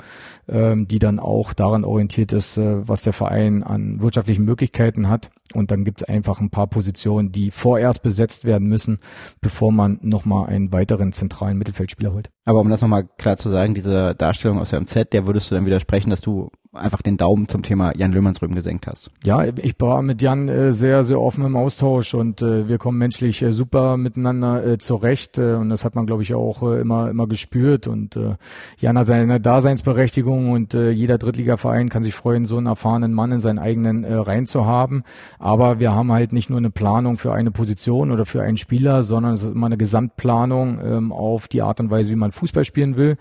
[0.50, 5.32] ähm, die dann auch daran orientiert ist, äh, was der Verein an wirtschaftlichen Möglichkeiten hat.
[5.54, 9.00] Und dann gibt es einfach ein paar Positionen, die vorerst besetzt werden müssen,
[9.41, 12.30] bevor man nochmal einen weiteren zentralen Mittelfeldspieler holt.
[12.45, 15.56] Aber um das nochmal klar zu sagen, diese Darstellung aus der MZ, der würdest du
[15.56, 19.10] dann widersprechen, dass du einfach den Daumen zum Thema Jan Löhmannsrüben gesenkt hast.
[19.23, 22.99] Ja, ich war mit Jan äh, sehr, sehr offen im Austausch und äh, wir kommen
[22.99, 26.79] menschlich äh, super miteinander äh, zurecht äh, und das hat man, glaube ich, auch äh,
[26.79, 28.36] immer, immer gespürt und äh,
[28.77, 33.32] Jan hat seine Daseinsberechtigung und äh, jeder Drittligaverein kann sich freuen, so einen erfahrenen Mann
[33.32, 35.03] in seinen eigenen äh, Reihen zu haben.
[35.39, 39.01] Aber wir haben halt nicht nur eine Planung für eine Position oder für einen Spieler,
[39.01, 42.63] sondern es ist immer eine Gesamtplanung ähm, auf die Art und Weise, wie man Fußball
[42.63, 43.17] spielen will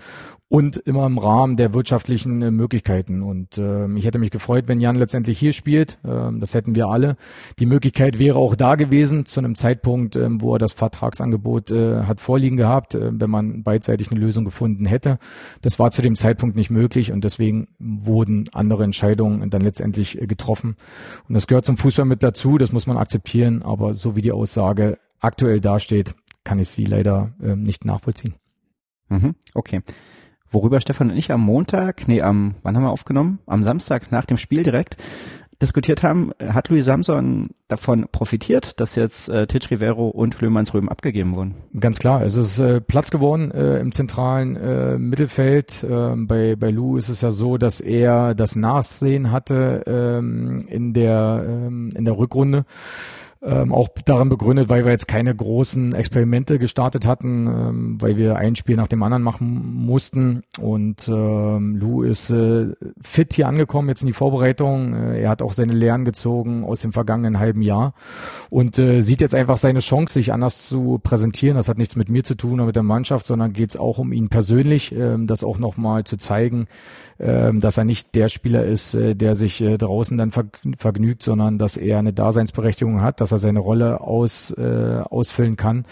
[0.51, 3.23] und immer im Rahmen der wirtschaftlichen äh, Möglichkeiten.
[3.23, 5.99] Und ähm, ich hätte mich gefreut, wenn Jan letztendlich hier spielt.
[6.07, 7.17] Ähm, das hätten wir alle.
[7.59, 12.05] Die Möglichkeit wäre auch da gewesen zu einem Zeitpunkt, ähm, wo er das Vertragsangebot äh,
[12.05, 15.19] hat vorliegen gehabt, äh, wenn man beidseitig eine Lösung gefunden hätte.
[15.61, 20.27] Das war zu dem Zeitpunkt nicht möglich und deswegen wurden andere Entscheidungen dann letztendlich äh,
[20.27, 20.77] getroffen.
[21.29, 22.57] Und das gehört zum Fußball mit dazu.
[22.57, 23.63] Das muss man akzeptieren.
[23.63, 28.35] Aber so wie die Aussage aktuell dasteht, kann ich sie leider ähm, nicht nachvollziehen.
[29.11, 29.83] Mhm, okay.
[30.51, 33.39] Worüber Stefan und ich am Montag, nee, am, wann haben wir aufgenommen?
[33.47, 34.97] Am Samstag nach dem Spiel direkt
[35.61, 40.89] diskutiert haben, hat Louis Samson davon profitiert, dass jetzt äh, Titch Rivero und Löhmanns Röben
[40.89, 41.57] abgegeben wurden?
[41.79, 45.85] Ganz klar, es ist äh, Platz geworden äh, im zentralen äh, Mittelfeld.
[45.89, 50.93] Ähm, bei, bei Lou ist es ja so, dass er das Nachsehen hatte ähm, in,
[50.93, 52.65] der, ähm, in der Rückrunde.
[53.41, 58.35] Ähm, auch darin begründet, weil wir jetzt keine großen Experimente gestartet hatten, ähm, weil wir
[58.35, 60.43] ein Spiel nach dem anderen machen mussten.
[60.61, 64.93] Und ähm, Lou ist äh, fit hier angekommen, jetzt in die Vorbereitung.
[64.93, 67.95] Äh, er hat auch seine Lehren gezogen aus dem vergangenen halben Jahr
[68.51, 71.57] und äh, sieht jetzt einfach seine Chance, sich anders zu präsentieren.
[71.57, 73.99] Das hat nichts mit mir zu tun oder mit der Mannschaft, sondern geht es auch
[73.99, 76.67] um ihn persönlich, äh, das auch nochmal zu zeigen,
[77.19, 81.59] äh, dass er nicht der Spieler ist, äh, der sich äh, draußen dann vergnügt, sondern
[81.59, 85.85] dass er eine Daseinsberechtigung hat, dass er seine Rolle aus, äh, ausfüllen kann.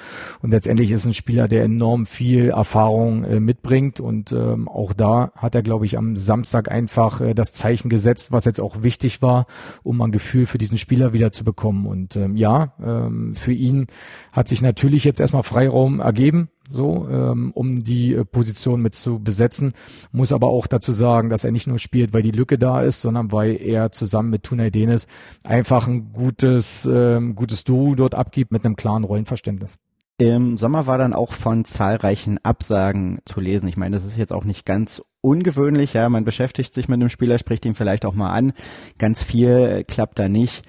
[0.43, 4.01] Und letztendlich ist ein Spieler, der enorm viel Erfahrung äh, mitbringt.
[4.01, 8.33] Und ähm, auch da hat er, glaube ich, am Samstag einfach äh, das Zeichen gesetzt,
[8.33, 9.47] was jetzt auch wichtig war,
[9.83, 11.87] um ein Gefühl für diesen Spieler wieder zu bekommen.
[11.87, 13.87] Und ähm, ja, ähm, für ihn
[14.33, 19.19] hat sich natürlich jetzt erstmal Freiraum ergeben so, ähm, um die äh, Position mit zu
[19.19, 19.73] besetzen.
[20.13, 23.01] Muss aber auch dazu sagen, dass er nicht nur spielt, weil die Lücke da ist,
[23.01, 25.07] sondern weil er zusammen mit Tunay Denis
[25.45, 29.79] einfach ein gutes, ähm, gutes Duo dort abgibt mit einem klaren Rollenverständnis.
[30.19, 33.69] Im Sommer war dann auch von zahlreichen Absagen zu lesen.
[33.69, 35.93] Ich meine, das ist jetzt auch nicht ganz ungewöhnlich.
[35.93, 38.55] Ja, man beschäftigt sich mit dem Spieler, spricht ihn vielleicht auch mal an.
[38.97, 40.65] Ganz viel klappt da nicht.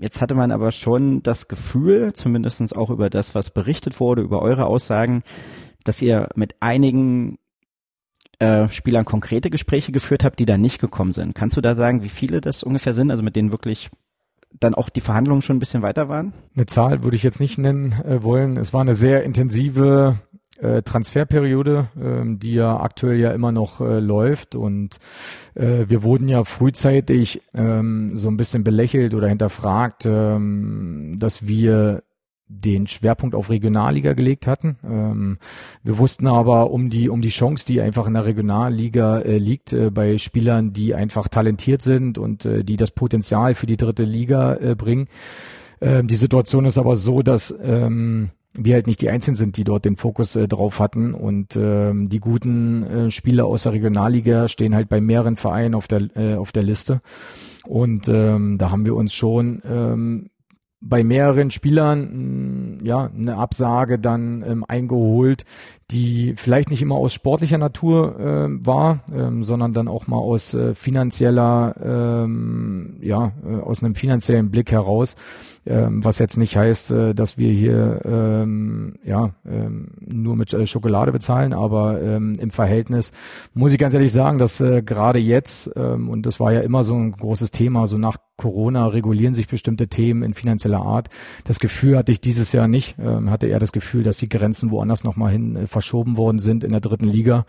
[0.00, 4.40] Jetzt hatte man aber schon das Gefühl, zumindestens auch über das, was berichtet wurde, über
[4.40, 5.22] eure Aussagen,
[5.84, 7.38] dass ihr mit einigen
[8.38, 11.34] äh, Spielern konkrete Gespräche geführt habt, die da nicht gekommen sind.
[11.34, 13.90] Kannst du da sagen, wie viele das ungefähr sind, also mit denen wirklich
[14.58, 16.32] dann auch die Verhandlungen schon ein bisschen weiter waren?
[16.56, 18.56] Eine Zahl würde ich jetzt nicht nennen äh, wollen.
[18.56, 20.16] Es war eine sehr intensive
[20.82, 24.98] Transferperiode, ähm, die ja aktuell ja immer noch äh, läuft und
[25.54, 32.02] äh, wir wurden ja frühzeitig ähm, so ein bisschen belächelt oder hinterfragt, ähm, dass wir
[32.50, 34.76] den Schwerpunkt auf Regionalliga gelegt hatten.
[34.84, 35.38] Ähm,
[35.84, 39.72] wir wussten aber um die um die Chance, die einfach in der Regionalliga äh, liegt,
[39.72, 44.02] äh, bei Spielern, die einfach talentiert sind und äh, die das Potenzial für die dritte
[44.02, 45.06] Liga äh, bringen.
[45.80, 49.64] Ähm, die Situation ist aber so, dass ähm, wir halt nicht die Einzigen sind, die
[49.64, 51.14] dort den Fokus äh, drauf hatten.
[51.14, 55.88] Und ähm, die guten äh, Spieler aus der Regionalliga stehen halt bei mehreren Vereinen auf
[55.88, 57.00] der, äh, auf der Liste.
[57.66, 60.30] Und ähm, da haben wir uns schon ähm,
[60.80, 65.44] bei mehreren Spielern mh, ja eine Absage dann ähm, eingeholt,
[65.90, 70.54] die vielleicht nicht immer aus sportlicher Natur äh, war, ähm, sondern dann auch mal aus
[70.54, 75.16] äh, finanzieller, ähm, ja, äh, aus einem finanziellen Blick heraus,
[75.66, 80.66] ähm, was jetzt nicht heißt, äh, dass wir hier ähm, ja ähm, nur mit äh,
[80.66, 83.12] Schokolade bezahlen, aber ähm, im Verhältnis
[83.52, 86.82] muss ich ganz ehrlich sagen, dass äh, gerade jetzt ähm, und das war ja immer
[86.82, 91.10] so ein großes Thema, so nach Corona regulieren sich bestimmte Themen in finanzieller Art.
[91.44, 94.70] Das Gefühl hatte ich dieses Jahr nicht, ähm, hatte eher das Gefühl, dass die Grenzen
[94.70, 97.46] woanders nochmal hin äh, verschoben worden sind in der dritten Liga.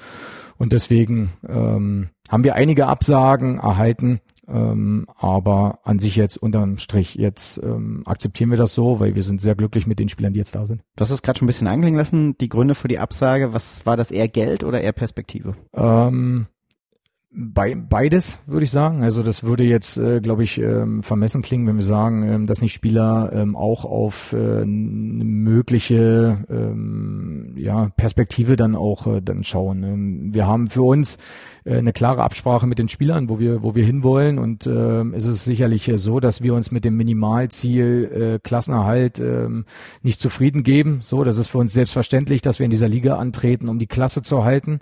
[0.57, 7.15] Und deswegen ähm, haben wir einige Absagen erhalten, ähm, aber an sich jetzt unterm Strich,
[7.15, 10.39] jetzt ähm, akzeptieren wir das so, weil wir sind sehr glücklich mit den Spielern, die
[10.39, 10.81] jetzt da sind.
[10.95, 13.85] Du hast es gerade schon ein bisschen anklingen lassen, die Gründe für die Absage, was
[13.85, 15.55] war das eher Geld oder eher Perspektive?
[15.73, 16.47] Ähm,
[17.33, 19.03] bei, beides würde ich sagen.
[19.03, 22.61] Also das würde jetzt, äh, glaube ich, ähm, vermessen klingen, wenn wir sagen, ähm, dass
[22.61, 29.83] nicht Spieler ähm, auch auf äh, mögliche ähm, ja, Perspektive dann auch äh, dann schauen.
[29.83, 31.17] Ähm, wir haben für uns
[31.65, 34.39] äh, eine klare Absprache mit den Spielern, wo wir, wo wir hinwollen.
[34.39, 39.19] Und ähm, es ist sicherlich äh, so, dass wir uns mit dem Minimalziel äh, Klassenerhalt
[39.19, 39.65] ähm,
[40.03, 40.99] nicht zufrieden geben.
[41.01, 44.21] So, das ist für uns selbstverständlich, dass wir in dieser Liga antreten, um die Klasse
[44.21, 44.79] zu halten.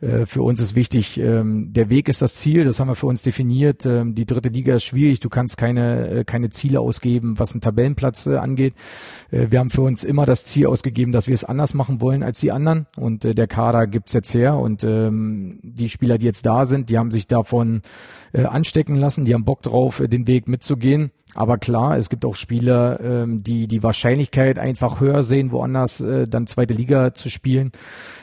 [0.00, 3.06] Äh, für uns ist wichtig, ähm, der Weg ist das Ziel, das haben wir für
[3.06, 3.86] uns definiert.
[3.86, 7.60] Ähm, die dritte Liga ist schwierig, du kannst keine, äh, keine Ziele ausgeben, was einen
[7.60, 8.74] Tabellenplatz äh, angeht.
[9.30, 12.22] Äh, wir haben für uns immer das Ziel ausgegeben, dass wir es anders machen wollen
[12.22, 12.86] als die anderen.
[12.96, 16.88] Und äh, der Kader gibt's jetzt her und ähm, die Spieler, die jetzt da sind,
[16.88, 17.82] die haben sich davon
[18.32, 21.10] äh, anstecken lassen, die haben Bock drauf, äh, den Weg mitzugehen.
[21.34, 26.26] Aber klar, es gibt auch Spieler, ähm, die die Wahrscheinlichkeit einfach höher sehen, woanders äh,
[26.26, 27.72] dann zweite Liga zu spielen,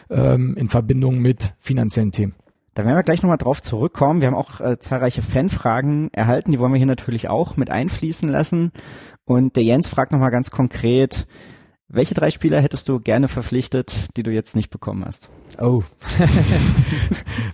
[0.09, 2.35] ähm, in Verbindung mit finanziellen Themen.
[2.75, 4.21] Da werden wir gleich nochmal drauf zurückkommen.
[4.21, 8.29] Wir haben auch äh, zahlreiche Fanfragen erhalten, die wollen wir hier natürlich auch mit einfließen
[8.29, 8.71] lassen.
[9.25, 11.27] Und der Jens fragt nochmal ganz konkret,
[11.89, 15.29] welche drei Spieler hättest du gerne verpflichtet, die du jetzt nicht bekommen hast?
[15.59, 15.83] Oh,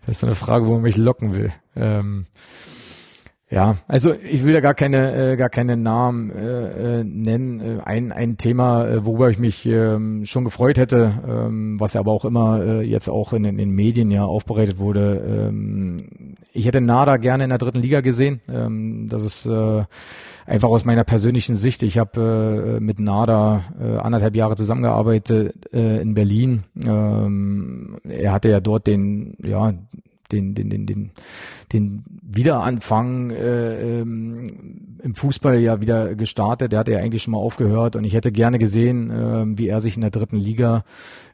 [0.06, 1.52] das ist eine Frage, wo man mich locken will.
[1.76, 2.28] Ähm,
[3.56, 7.62] ja, also ich will da gar keine äh, gar keine Namen äh, äh, nennen.
[7.62, 12.02] Äh, ein ein Thema, äh, worüber ich mich ähm, schon gefreut hätte, ähm, was ja
[12.02, 15.48] aber auch immer äh, jetzt auch in, in den Medien ja aufbereitet wurde.
[15.48, 18.42] Ähm, ich hätte Nada gerne in der dritten Liga gesehen.
[18.52, 19.84] Ähm, das ist äh,
[20.46, 21.82] einfach aus meiner persönlichen Sicht.
[21.84, 26.66] Ich habe äh, mit Nada äh, anderthalb Jahre zusammengearbeitet äh, in Berlin.
[26.86, 29.74] Ähm, er hatte ja dort den, ja,
[30.32, 31.12] den, den, den, den,
[31.72, 36.72] den Wiederanfang äh, ähm, im Fußball ja wieder gestartet.
[36.72, 39.80] Der hatte ja eigentlich schon mal aufgehört und ich hätte gerne gesehen, äh, wie er
[39.80, 40.84] sich in der dritten Liga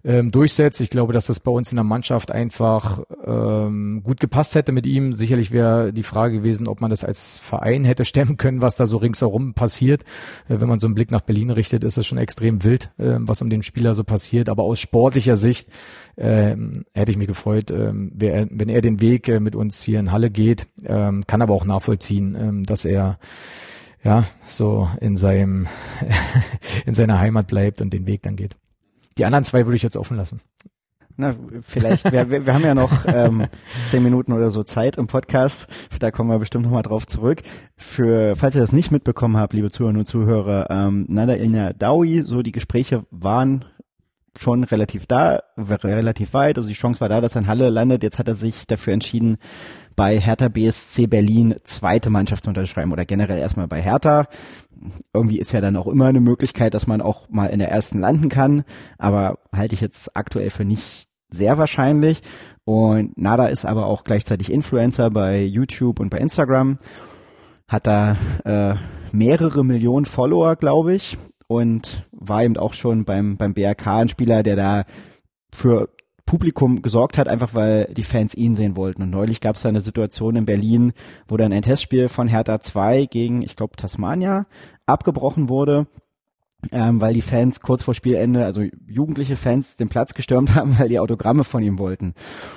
[0.03, 0.81] ähm, durchsetzt.
[0.81, 4.85] Ich glaube, dass das bei uns in der Mannschaft einfach ähm, gut gepasst hätte mit
[4.87, 5.13] ihm.
[5.13, 8.85] Sicherlich wäre die Frage gewesen, ob man das als Verein hätte stemmen können, was da
[8.85, 10.03] so ringsherum passiert.
[10.49, 13.17] Äh, wenn man so einen Blick nach Berlin richtet, ist es schon extrem wild, äh,
[13.19, 14.49] was um den Spieler so passiert.
[14.49, 15.69] Aber aus sportlicher Sicht
[16.15, 16.55] äh,
[16.93, 20.29] hätte ich mich gefreut, äh, wenn er den Weg äh, mit uns hier in Halle
[20.29, 20.67] geht.
[20.85, 23.19] Ähm, kann aber auch nachvollziehen, äh, dass er
[24.03, 25.67] ja so in seinem
[26.85, 28.55] in seiner Heimat bleibt und den Weg dann geht.
[29.17, 30.41] Die anderen zwei würde ich jetzt offen lassen.
[31.17, 33.45] Na, vielleicht, wir, wir, wir haben ja noch ähm,
[33.85, 35.67] zehn Minuten oder so Zeit im Podcast,
[35.99, 37.41] da kommen wir bestimmt nochmal drauf zurück.
[37.75, 42.23] Für, falls ihr das nicht mitbekommen habt, liebe Zuhörer und Zuhörer, ähm, Nada Ilna Dawi,
[42.23, 43.65] so die Gespräche waren
[44.37, 46.57] schon relativ da, relativ weit.
[46.57, 48.01] Also die Chance war da, dass er in Halle landet.
[48.01, 49.37] Jetzt hat er sich dafür entschieden,
[50.01, 54.25] bei Hertha BSC Berlin zweite Mannschaft zu unterschreiben oder generell erstmal bei Hertha.
[55.13, 57.99] Irgendwie ist ja dann auch immer eine Möglichkeit, dass man auch mal in der ersten
[57.99, 58.63] landen kann,
[58.97, 62.23] aber halte ich jetzt aktuell für nicht sehr wahrscheinlich.
[62.63, 66.79] Und Nada ist aber auch gleichzeitig Influencer bei YouTube und bei Instagram,
[67.67, 68.73] hat da äh,
[69.11, 74.41] mehrere Millionen Follower, glaube ich, und war eben auch schon beim, beim BRK ein Spieler,
[74.41, 74.85] der da
[75.55, 75.89] für
[76.25, 79.03] Publikum gesorgt hat, einfach weil die Fans ihn sehen wollten.
[79.03, 80.93] Und neulich gab es da eine Situation in Berlin,
[81.27, 84.45] wo dann ein Testspiel von Hertha 2 gegen, ich glaube, Tasmania
[84.85, 85.87] abgebrochen wurde.
[86.71, 90.89] Ähm, weil die Fans kurz vor Spielende, also jugendliche Fans, den Platz gestürmt haben, weil
[90.89, 92.13] die Autogramme von ihm wollten.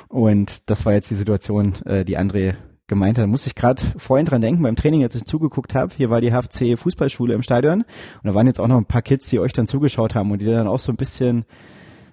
[0.08, 2.54] Und das war jetzt die Situation, äh, die André
[2.86, 3.24] gemeint hat.
[3.24, 6.20] Da musste ich gerade vorhin dran denken, beim Training, als ich zugeguckt habe, hier war
[6.20, 9.40] die HFC Fußballschule im Stadion und da waren jetzt auch noch ein paar Kids, die
[9.40, 11.44] euch dann zugeschaut haben und die dann auch so ein bisschen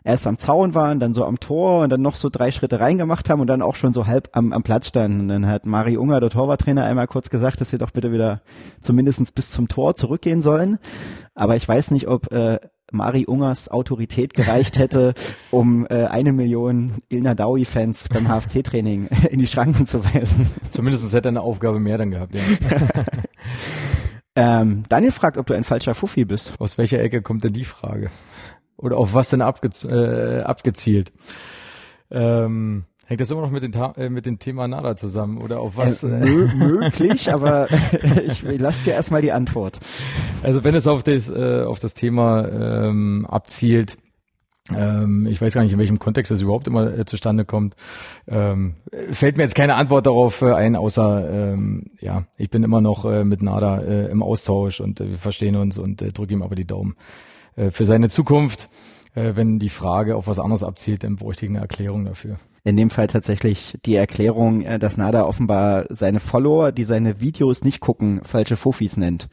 [0.04, 3.30] erst am Zaun waren, dann so am Tor und dann noch so drei Schritte reingemacht
[3.30, 5.22] haben und dann auch schon so halb am, am Platz standen.
[5.22, 8.42] Und dann hat Mari Unger, der Torwarttrainer, einmal kurz gesagt, dass sie doch bitte wieder
[8.82, 10.80] zumindestens bis zum Tor zurückgehen sollen.
[11.36, 12.60] Aber ich weiß nicht, ob äh,
[12.92, 15.14] Mari Ungers Autorität gereicht hätte,
[15.52, 20.50] um äh, eine Million Ilna Daui-Fans beim HFC-Training in die Schranken zu weisen.
[20.70, 22.42] Zumindest hätte er eine Aufgabe mehr dann gehabt, ja.
[24.62, 26.54] ähm, Daniel fragt, ob du ein falscher Fuffi bist.
[26.60, 28.10] Aus welcher Ecke kommt denn die Frage?
[28.78, 31.12] Oder auf was denn abge äh, abgezielt?
[32.10, 35.76] Ähm, Hängt das immer noch mit, den äh, mit dem Thema Nada zusammen oder auf
[35.76, 36.02] was?
[36.02, 37.68] Äh, mö möglich, aber
[38.26, 39.82] ich lasse dir erstmal die Antwort.
[40.44, 43.98] Also wenn es auf das, äh, auf das Thema ähm, abzielt,
[44.74, 47.76] ähm, ich weiß gar nicht, in welchem Kontext das überhaupt immer äh, zustande kommt.
[48.30, 48.76] Ähm,
[49.12, 53.04] fällt mir jetzt keine Antwort darauf äh, ein, außer ähm, ja, ich bin immer noch
[53.04, 56.44] äh, mit Nada äh, im Austausch und äh, wir verstehen uns und äh, drücke ihm
[56.44, 58.70] aber die Daumen äh, für seine Zukunft.
[59.14, 62.38] Äh, wenn die Frage auf was anderes abzielt, dann bräuchte ich eine Erklärung dafür.
[62.64, 67.66] In dem Fall tatsächlich die Erklärung, äh, dass Nada offenbar seine Follower, die seine Videos
[67.66, 69.28] nicht gucken, falsche Fofis nennt.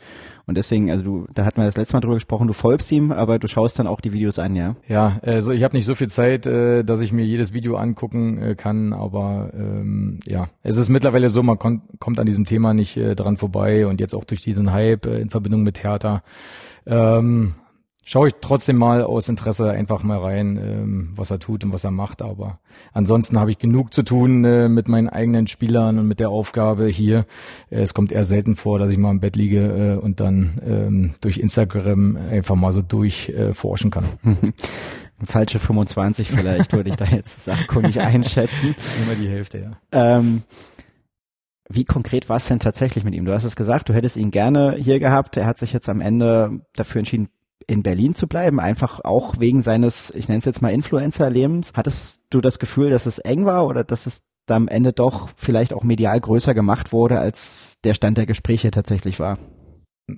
[0.46, 3.12] Und deswegen, also du, da hatten wir das letzte Mal drüber gesprochen, du folgst ihm,
[3.12, 4.74] aber du schaust dann auch die Videos an, ja?
[4.88, 8.42] Ja, also ich habe nicht so viel Zeit, äh, dass ich mir jedes Video angucken
[8.42, 12.96] äh, kann, aber ähm, ja, es ist mittlerweile so, man kommt an diesem Thema nicht
[12.96, 16.22] äh, dran vorbei und jetzt auch durch diesen Hype äh, in Verbindung mit Hertha.
[16.84, 17.54] Ähm,
[18.08, 21.84] schaue ich trotzdem mal aus Interesse einfach mal rein, ähm, was er tut und was
[21.84, 22.22] er macht.
[22.22, 22.58] Aber
[22.94, 26.86] ansonsten habe ich genug zu tun äh, mit meinen eigenen Spielern und mit der Aufgabe
[26.86, 27.26] hier.
[27.68, 30.58] Äh, es kommt eher selten vor, dass ich mal im Bett liege äh, und dann
[30.66, 34.04] ähm, durch Instagram einfach mal so durchforschen äh, kann.
[35.22, 38.74] Falsche 25 vielleicht, würde ich da jetzt sachkundig einschätzen.
[39.04, 40.18] Immer die Hälfte, ja.
[40.18, 40.44] Ähm,
[41.68, 43.26] wie konkret war es denn tatsächlich mit ihm?
[43.26, 45.36] Du hast es gesagt, du hättest ihn gerne hier gehabt.
[45.36, 47.28] Er hat sich jetzt am Ende dafür entschieden,
[47.66, 51.72] in Berlin zu bleiben, einfach auch wegen seines, ich nenne es jetzt mal Influencer-Lebens.
[51.74, 55.28] Hattest du das Gefühl, dass es eng war oder dass es da am Ende doch
[55.36, 59.38] vielleicht auch medial größer gemacht wurde, als der Stand der Gespräche tatsächlich war?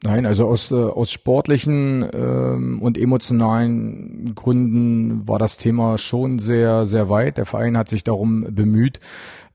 [0.05, 6.85] Nein, also aus, äh, aus sportlichen ähm, und emotionalen Gründen war das Thema schon sehr,
[6.85, 7.39] sehr weit.
[7.39, 9.01] Der Verein hat sich darum bemüht,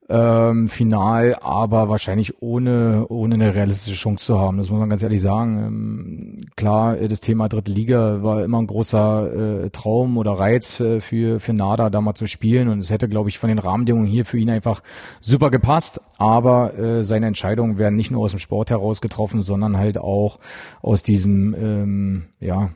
[0.08, 4.58] ähm, final, aber wahrscheinlich ohne ohne eine realistische Chance zu haben.
[4.58, 5.65] Das muss man ganz ehrlich sagen.
[5.65, 11.02] Ähm, klar, das Thema dritte Liga war immer ein großer äh, Traum oder Reiz äh,
[11.02, 14.08] für für Nada da mal zu spielen und es hätte, glaube ich, von den Rahmenbedingungen
[14.08, 14.84] hier für ihn einfach
[15.22, 16.00] super gepasst.
[16.18, 20.39] Aber äh, seine Entscheidungen werden nicht nur aus dem Sport heraus getroffen, sondern halt auch
[20.82, 22.70] aus diesem ähm, ja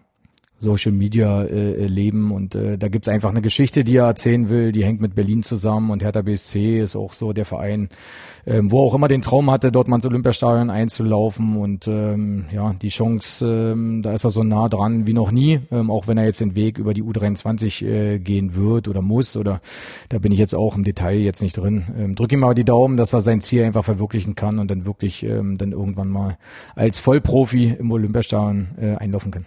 [0.60, 2.32] Social Media äh, leben.
[2.32, 5.44] Und äh, da gibt's einfach eine Geschichte, die er erzählen will, die hängt mit Berlin
[5.44, 5.90] zusammen.
[5.90, 7.90] Und Hertha BSC ist auch so der Verein,
[8.46, 11.58] ähm, wo er auch immer den Traum hatte, dort mal ins Olympiastadion einzulaufen.
[11.58, 15.62] Und ähm, ja, die Chance, ähm, da ist er so nah dran wie noch nie,
[15.72, 19.38] ähm, auch wenn er jetzt den Weg über die U23 äh, gehen wird oder muss
[19.38, 19.62] oder
[20.10, 21.86] da bin ich jetzt auch im Detail jetzt nicht drin.
[21.98, 24.86] Ähm, drück ihm aber die Daumen, dass er sein Ziel einfach verwirklichen kann und dann
[24.86, 26.38] wirklich ähm, dann irgendwann mal
[26.76, 29.46] als Vollprofi im Olympiastadion äh, einlaufen kann.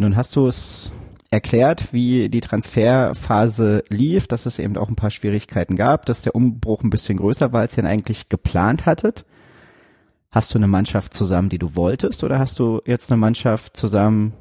[0.00, 0.90] Nun hast du es
[1.30, 6.34] erklärt, wie die Transferphase lief, dass es eben auch ein paar Schwierigkeiten gab, dass der
[6.34, 9.26] Umbruch ein bisschen größer war, als ihr ihn eigentlich geplant hattet.
[10.30, 14.32] Hast du eine Mannschaft zusammen, die du wolltest, oder hast du jetzt eine Mannschaft zusammen,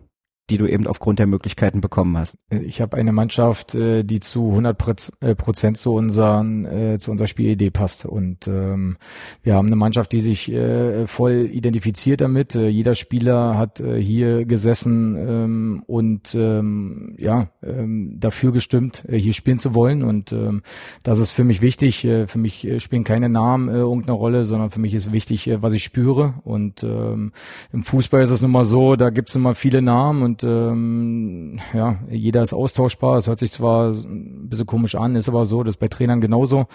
[0.49, 2.37] die du eben aufgrund der Möglichkeiten bekommen hast?
[2.49, 7.27] Ich habe eine Mannschaft, äh, die zu 100 äh, Prozent zu, unseren, äh, zu unserer
[7.27, 8.05] Spielidee passt.
[8.05, 8.97] Und ähm,
[9.43, 12.55] wir haben eine Mannschaft, die sich äh, voll identifiziert damit.
[12.55, 19.59] Jeder Spieler hat äh, hier gesessen ähm, und ähm, ja ähm, dafür gestimmt, hier spielen
[19.59, 20.03] zu wollen.
[20.03, 20.61] Und ähm,
[21.03, 22.07] das ist für mich wichtig.
[22.25, 25.83] Für mich spielen keine Namen äh, irgendeine Rolle, sondern für mich ist wichtig, was ich
[25.83, 26.35] spüre.
[26.43, 27.31] Und ähm,
[27.71, 30.49] im Fußball ist es nun mal so, da gibt es immer viele Namen und und
[30.49, 33.17] ähm, ja, jeder ist austauschbar.
[33.17, 36.21] Es hört sich zwar ein bisschen komisch an, ist aber so, das ist bei Trainern
[36.21, 36.67] genauso.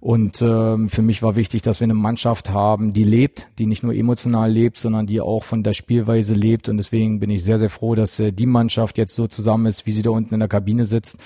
[0.00, 3.82] Und ähm, für mich war wichtig, dass wir eine Mannschaft haben, die lebt, die nicht
[3.82, 6.68] nur emotional lebt, sondern die auch von der Spielweise lebt.
[6.68, 9.86] Und deswegen bin ich sehr, sehr froh, dass äh, die Mannschaft jetzt so zusammen ist,
[9.86, 11.18] wie sie da unten in der Kabine sitzt.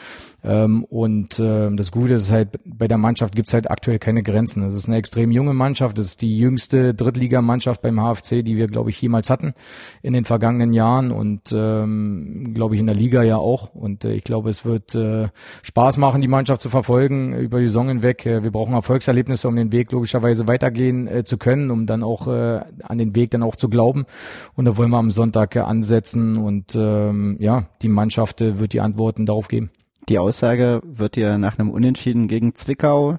[0.45, 4.65] Ähm, und äh, das Gute ist halt, bei der Mannschaft gibt's halt aktuell keine Grenzen.
[4.65, 5.97] Es ist eine extrem junge Mannschaft.
[5.97, 9.55] Das ist die jüngste Drittligamannschaft beim HFC, die wir, glaube ich, jemals hatten
[10.03, 13.75] in den vergangenen Jahren und ähm, glaube ich in der Liga ja auch.
[13.75, 15.29] Und äh, ich glaube, es wird äh,
[15.63, 18.27] Spaß machen, die Mannschaft zu verfolgen über die Saison hinweg.
[18.27, 22.03] Äh, wir brauchen brauchen Erfolgserlebnisse, um den Weg logischerweise weitergehen äh, zu können, um dann
[22.03, 24.07] auch äh, an den Weg dann auch zu glauben.
[24.55, 28.73] Und da wollen wir am Sonntag äh, ansetzen und ähm, ja, die Mannschaft äh, wird
[28.73, 29.71] die Antworten darauf geben.
[30.09, 33.19] Die Aussage wird dir nach einem Unentschieden gegen Zwickau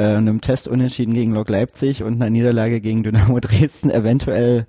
[0.00, 4.66] äh, einem Test unentschieden gegen Lok Leipzig und einer Niederlage gegen Dynamo Dresden eventuell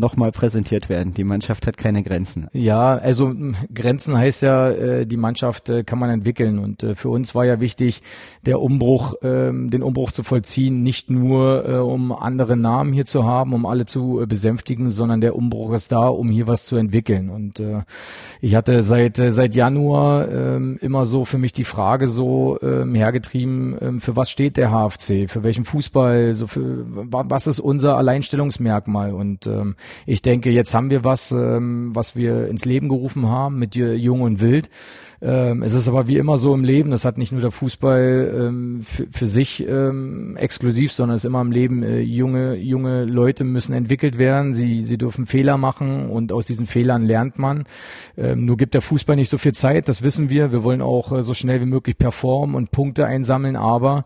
[0.00, 1.14] nochmal präsentiert werden.
[1.14, 2.48] Die Mannschaft hat keine Grenzen.
[2.52, 3.32] Ja, also
[3.72, 7.44] Grenzen heißt ja, äh, die Mannschaft äh, kann man entwickeln und äh, für uns war
[7.44, 8.02] ja wichtig,
[8.44, 13.52] der Umbruch, ähm, den Umbruch zu vollziehen, nicht nur um andere Namen hier zu haben,
[13.52, 17.28] um alle zu besänftigen, sondern der Umbruch ist da, um hier was zu entwickeln.
[17.28, 17.62] Und
[18.40, 24.00] ich hatte seit seit Januar äh, immer so für mich die Frage so äh, hergetrieben,
[24.00, 29.46] für was steht der HFC, für welchen Fußball, so für was ist unser Alleinstellungsmerkmal und
[29.46, 29.76] ähm,
[30.06, 34.22] ich denke, jetzt haben wir was, ähm, was wir ins Leben gerufen haben mit Jung
[34.22, 34.68] und Wild.
[35.22, 38.34] Ähm, es ist aber wie immer so im Leben, das hat nicht nur der Fußball
[38.38, 43.44] ähm, für, sich ähm, exklusiv, sondern es ist immer im Leben, äh, junge, junge Leute
[43.44, 47.64] müssen entwickelt werden, sie, sie dürfen Fehler machen und aus diesen Fehlern lernt man.
[48.16, 50.52] Ähm, nur gibt der Fußball nicht so viel Zeit, das wissen wir.
[50.52, 54.04] Wir wollen auch äh, so schnell wie möglich performen und Punkte einsammeln, aber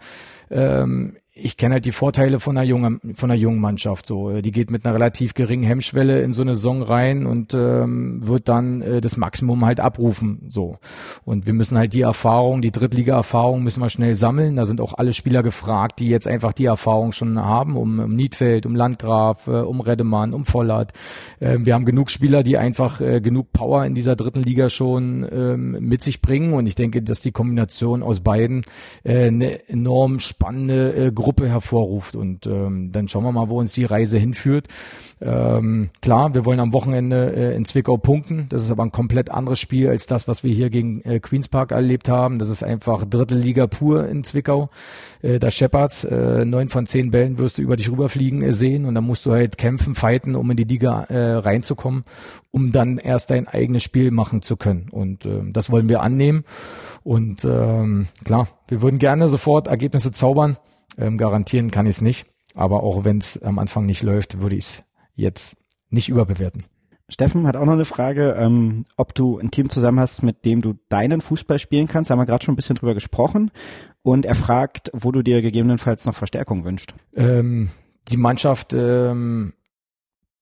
[0.50, 4.06] ähm, ich kenne halt die Vorteile von einer jungen, von einer jungen Mannschaft.
[4.06, 7.54] So, äh, die geht mit einer relativ geringen Hemmschwelle in so eine Saison rein und
[7.54, 10.46] ähm, wird dann äh, das Maximum halt abrufen.
[10.48, 10.78] So
[11.24, 14.54] und wir müssen halt die Erfahrung, die Drittliga-Erfahrung müssen wir schnell sammeln.
[14.54, 18.14] Da sind auch alle Spieler gefragt, die jetzt einfach die Erfahrung schon haben, um, um
[18.14, 20.92] Niedfeld, um Landgraf, äh, um Redemann, um Vollert.
[21.40, 25.26] Äh, wir haben genug Spieler, die einfach äh, genug Power in dieser dritten Liga schon
[25.32, 28.62] ähm, mit sich bringen und ich denke, dass die Kombination aus beiden
[29.02, 32.14] äh, eine enorm spannende äh, Gruppe hervorruft.
[32.16, 34.68] Und ähm, dann schauen wir mal, wo uns die Reise hinführt.
[35.20, 38.46] Ähm, klar, wir wollen am Wochenende äh, in Zwickau punkten.
[38.50, 41.48] Das ist aber ein komplett anderes Spiel als das, was wir hier gegen äh, Queens
[41.48, 42.38] Park erlebt haben.
[42.38, 44.68] Das ist einfach Drittelliga pur in Zwickau.
[45.22, 46.04] Äh, da scheppert's.
[46.04, 49.24] Äh, neun von zehn Bällen wirst du über dich rüberfliegen äh, sehen und dann musst
[49.24, 52.04] du halt kämpfen, fighten, um in die Liga äh, reinzukommen,
[52.50, 54.88] um dann erst dein eigenes Spiel machen zu können.
[54.90, 56.44] Und äh, das wollen wir annehmen.
[57.02, 60.56] Und ähm, klar, wir würden gerne sofort Ergebnisse zaubern.
[60.98, 62.26] Ähm, garantieren kann ich es nicht.
[62.54, 65.56] Aber auch wenn es am Anfang nicht läuft, würde ich es jetzt
[65.90, 66.64] nicht überbewerten.
[67.08, 70.62] Steffen hat auch noch eine Frage, ähm, ob du ein Team zusammen hast, mit dem
[70.62, 72.08] du deinen Fußball spielen kannst.
[72.08, 73.50] Da haben wir gerade schon ein bisschen drüber gesprochen.
[74.02, 76.94] Und er fragt, wo du dir gegebenenfalls noch Verstärkung wünscht.
[77.14, 77.70] Ähm,
[78.08, 79.52] die Mannschaft ähm,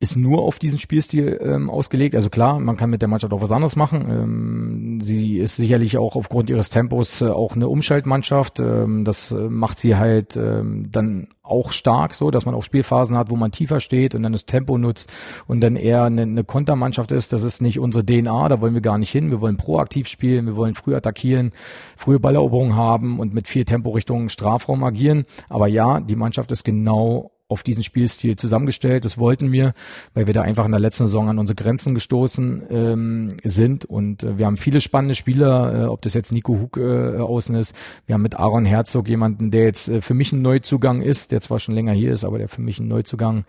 [0.02, 2.16] ist nur auf diesen Spielstil ähm, ausgelegt.
[2.16, 4.08] Also klar, man kann mit der Mannschaft auch was anderes machen.
[4.10, 8.58] Ähm, sie ist sicherlich auch aufgrund ihres Tempos äh, auch eine Umschaltmannschaft.
[8.58, 13.16] Ähm, das äh, macht sie halt ähm, dann auch stark, so dass man auch Spielphasen
[13.16, 15.12] hat, wo man tiefer steht und dann das Tempo nutzt
[15.46, 17.32] und dann eher eine, eine Kontermannschaft ist.
[17.32, 19.30] Das ist nicht unsere DNA, da wollen wir gar nicht hin.
[19.30, 21.52] Wir wollen proaktiv spielen, wir wollen früh attackieren,
[21.96, 25.26] frühe Balleroberung haben und mit viel Tempo Richtung Strafraum agieren.
[25.48, 29.04] Aber ja, die Mannschaft ist genau auf diesen Spielstil zusammengestellt.
[29.04, 29.74] Das wollten wir,
[30.14, 33.84] weil wir da einfach in der letzten Saison an unsere Grenzen gestoßen ähm, sind.
[33.84, 37.54] Und äh, wir haben viele spannende Spieler, äh, ob das jetzt Nico Hug äh, außen
[37.54, 37.74] ist.
[38.06, 41.40] Wir haben mit Aaron Herzog jemanden, der jetzt äh, für mich ein Neuzugang ist, der
[41.40, 43.44] zwar schon länger hier ist, aber der für mich ein Neuzugang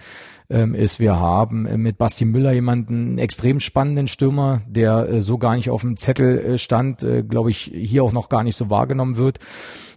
[0.50, 1.00] ähm, ist.
[1.00, 5.56] Wir haben äh, mit Basti Müller jemanden, einen extrem spannenden Stürmer, der äh, so gar
[5.56, 8.70] nicht auf dem Zettel äh, stand, äh, glaube ich, hier auch noch gar nicht so
[8.70, 9.40] wahrgenommen wird.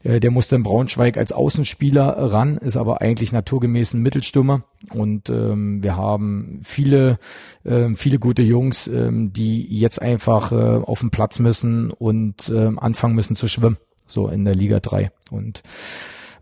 [0.06, 4.62] Äh, der musste in Braunschweig als Außenspieler ran, ist aber eigentlich naturgemäß ein Mittelstürmer.
[4.92, 7.18] Und ähm, wir haben viele,
[7.64, 12.78] ähm, viele gute Jungs, ähm, die jetzt einfach äh, auf den Platz müssen und ähm,
[12.78, 15.10] anfangen müssen zu schwimmen, so in der Liga 3.
[15.30, 15.62] Und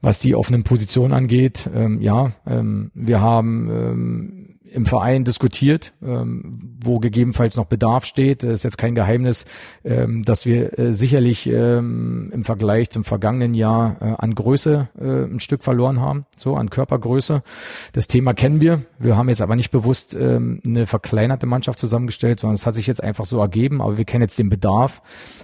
[0.03, 4.44] was die offenen Positionen angeht, ähm, ja, ähm, wir haben ähm,
[4.75, 8.43] im Verein diskutiert, ähm, wo gegebenenfalls noch Bedarf steht.
[8.43, 9.47] Das ist jetzt kein Geheimnis,
[9.85, 15.05] ähm, dass wir äh, sicherlich ähm, im Vergleich zum vergangenen Jahr äh, an Größe äh,
[15.05, 17.45] ein Stück verloren haben, so an Körpergröße.
[17.93, 18.83] Das Thema kennen wir.
[18.99, 22.89] Wir haben jetzt aber nicht bewusst ähm, eine verkleinerte Mannschaft zusammengestellt, sondern es hat sich
[22.89, 23.81] jetzt einfach so ergeben.
[23.81, 25.03] Aber wir kennen jetzt den Bedarf,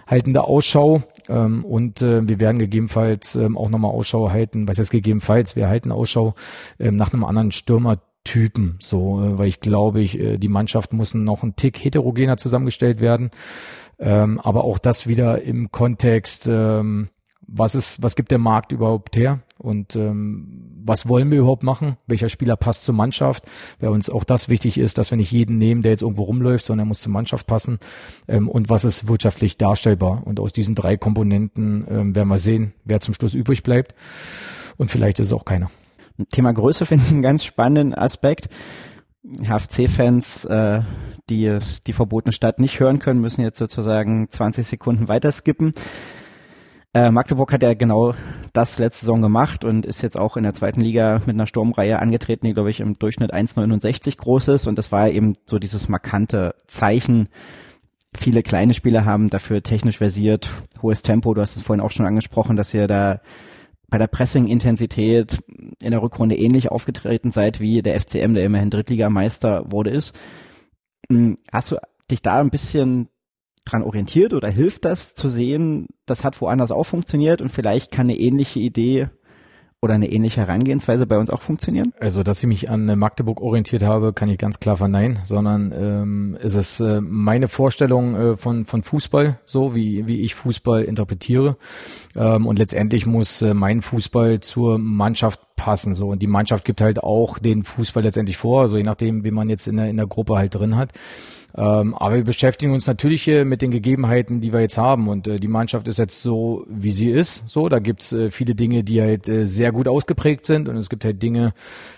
[0.09, 4.67] halten da Ausschau ähm, und äh, wir werden gegebenenfalls ähm, auch nochmal Ausschau halten.
[4.67, 5.55] Was heißt gegebenenfalls?
[5.55, 6.35] Wir halten Ausschau
[6.81, 10.93] ähm, nach einem anderen Stürmer Typen, so, äh, weil ich glaube, ich, äh, die Mannschaft
[10.93, 13.31] muss noch ein Tick heterogener zusammengestellt werden.
[13.99, 17.09] Ähm, aber auch das wieder im Kontext, ähm,
[17.53, 19.41] was ist, was gibt der Markt überhaupt her?
[19.59, 21.97] Und ähm, was wollen wir überhaupt machen?
[22.07, 23.45] Welcher Spieler passt zur Mannschaft?
[23.81, 26.65] Weil uns auch das wichtig ist, dass wir nicht jeden nehmen, der jetzt irgendwo rumläuft,
[26.65, 27.79] sondern er muss zur Mannschaft passen.
[28.29, 30.23] Ähm, und was ist wirtschaftlich darstellbar?
[30.27, 33.95] Und aus diesen drei Komponenten ähm, werden wir sehen, wer zum Schluss übrig bleibt.
[34.77, 35.71] Und vielleicht ist es auch keiner.
[36.29, 38.49] Thema Größe finde ich einen ganz spannenden Aspekt.
[39.23, 40.81] HFC-Fans, äh,
[41.29, 45.73] die die verbotene Stadt nicht hören können, müssen jetzt sozusagen 20 Sekunden weiter skippen.
[46.93, 48.15] Äh, Magdeburg hat ja genau
[48.53, 52.01] das letzte Saison gemacht und ist jetzt auch in der zweiten Liga mit einer Sturmreihe
[52.01, 54.67] angetreten, die, glaube ich, im Durchschnitt 1,69 groß ist.
[54.67, 57.29] Und das war eben so dieses markante Zeichen.
[58.17, 60.49] Viele kleine Spieler haben dafür technisch versiert,
[60.83, 61.33] hohes Tempo.
[61.33, 63.21] Du hast es vorhin auch schon angesprochen, dass ihr da
[63.91, 65.43] bei der Pressing-Intensität
[65.83, 70.19] in der Rückrunde ähnlich aufgetreten seid wie der FCM, der immerhin Drittligameister wurde ist.
[71.11, 71.77] Hm, hast du
[72.11, 73.09] dich da ein bisschen
[73.65, 78.07] dran orientiert oder hilft das zu sehen, das hat woanders auch funktioniert und vielleicht kann
[78.07, 79.09] eine ähnliche Idee
[79.83, 81.95] oder eine ähnliche Herangehensweise bei uns auch funktionieren?
[81.99, 86.39] Also, dass ich mich an Magdeburg orientiert habe, kann ich ganz klar verneinen, sondern ähm,
[86.41, 91.57] es ist äh, meine Vorstellung äh, von, von Fußball, so wie, wie ich Fußball interpretiere.
[92.15, 95.95] Ähm, und letztendlich muss äh, mein Fußball zur Mannschaft passen.
[95.95, 96.09] So.
[96.09, 99.49] Und die Mannschaft gibt halt auch den Fußball letztendlich vor, so je nachdem, wie man
[99.49, 100.93] jetzt in der, in der Gruppe halt drin hat.
[101.57, 105.09] Ähm, aber wir beschäftigen uns natürlich äh, mit den Gegebenheiten, die wir jetzt haben.
[105.09, 107.49] Und äh, die Mannschaft ist jetzt so, wie sie ist.
[107.49, 110.69] So, da gibt's äh, viele Dinge, die halt äh, sehr gut ausgeprägt sind.
[110.69, 111.53] Und es gibt halt Dinge,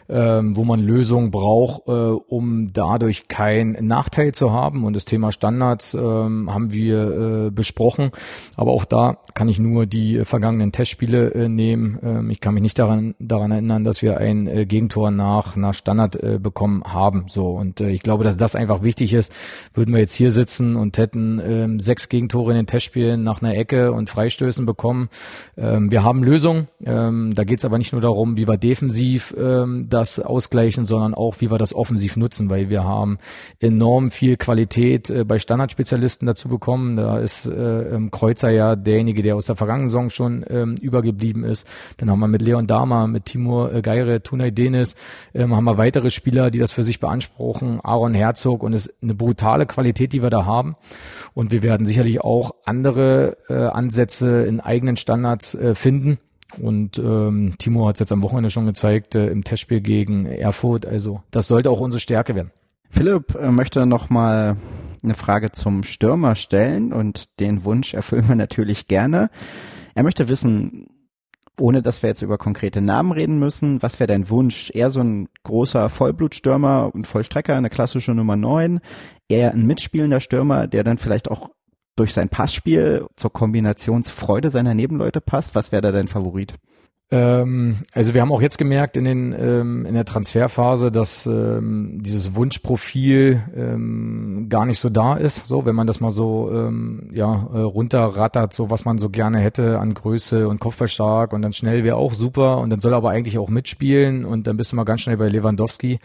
[0.08, 4.84] ähm, wo man Lösungen braucht, äh, um dadurch keinen Nachteil zu haben.
[4.84, 8.10] Und das Thema Standards ähm, haben wir äh, besprochen.
[8.56, 11.98] Aber auch da kann ich nur die vergangenen Testspiele äh, nehmen.
[12.02, 15.74] Ähm, ich kann mich nicht daran, daran erinnern, dass wir ein äh, Gegentor nach, nach
[15.74, 17.24] Standard äh, bekommen haben.
[17.28, 17.48] So.
[17.48, 19.32] Und äh, ich glaube, dass das einfach wichtig ist.
[19.74, 23.54] Würden wir jetzt hier sitzen und hätten ähm, sechs Gegentore in den Testspielen nach einer
[23.56, 25.08] Ecke und Freistößen bekommen.
[25.56, 26.68] Ähm, wir haben Lösungen.
[26.84, 31.14] Ähm, da geht es aber nicht nur darum, wie wir defensiv ähm, das ausgleichen, sondern
[31.14, 33.18] auch, wie wir das offensiv nutzen, weil wir haben
[33.60, 36.96] enorm viel Qualität äh, bei Standardspezialisten dazu bekommen.
[36.96, 41.66] Da ist äh, Kreuzer ja derjenige, der aus der vergangenen Saison schon ähm, übergeblieben ist.
[41.96, 44.94] Dann haben wir mit Leon Dama, mit Timur äh, Geire, Tunay Denis,
[45.34, 47.80] ähm, haben wir weitere Spieler, die das für sich beanspruchen.
[47.82, 50.74] Aaron Herzog und es eine brutale Qualität, die wir da haben.
[51.34, 56.18] Und wir werden sicherlich auch andere äh, Ansätze in eigenen Standards äh, finden.
[56.60, 60.84] Und ähm, Timo hat es jetzt am Wochenende schon gezeigt äh, im Testspiel gegen Erfurt.
[60.84, 62.50] Also das sollte auch unsere Stärke werden.
[62.90, 64.56] Philipp äh, möchte noch mal
[65.02, 69.30] eine Frage zum Stürmer stellen und den Wunsch erfüllen wir natürlich gerne.
[69.94, 70.88] Er möchte wissen,
[71.60, 74.70] ohne dass wir jetzt über konkrete Namen reden müssen, was wäre dein Wunsch?
[74.74, 78.80] Eher so ein großer Vollblutstürmer und Vollstrecker, eine klassische Nummer 9,
[79.28, 81.50] eher ein mitspielender Stürmer, der dann vielleicht auch
[81.96, 85.54] durch sein Passspiel zur Kombinationsfreude seiner Nebenleute passt?
[85.54, 86.54] Was wäre da dein Favorit?
[87.12, 91.98] Ähm, also wir haben auch jetzt gemerkt in, den, ähm, in der Transferphase, dass ähm,
[92.02, 95.46] dieses Wunschprofil ähm, gar nicht so da ist.
[95.46, 99.40] So, wenn man das mal so ähm, ja äh, runterrattert, so was man so gerne
[99.40, 102.96] hätte an Größe und Kopfballstark und dann schnell wäre auch super und dann soll er
[102.96, 105.98] aber eigentlich auch mitspielen und dann bist du mal ganz schnell bei Lewandowski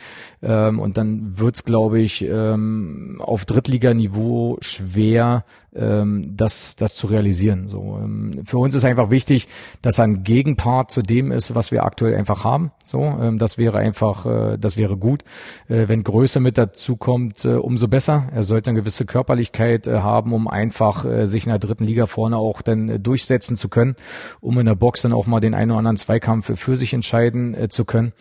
[0.43, 5.45] ähm, und dann wird's glaube ich ähm, auf Drittliganiveau schwer
[5.77, 7.69] ähm, das, das zu realisieren.
[7.69, 9.47] So, ähm, für uns ist einfach wichtig,
[9.81, 12.71] dass ein Gegenpart zu dem ist, was wir aktuell einfach haben.
[12.83, 15.23] So, ähm, das wäre einfach, äh, das wäre gut.
[15.67, 18.27] Äh, wenn Größe mit dazu kommt, äh, umso besser.
[18.33, 22.05] Er sollte eine gewisse Körperlichkeit äh, haben, um einfach äh, sich in der dritten Liga
[22.05, 23.95] vorne auch dann äh, durchsetzen zu können,
[24.41, 27.53] um in der Box dann auch mal den einen oder anderen Zweikampf für sich entscheiden
[27.53, 28.13] äh, zu können.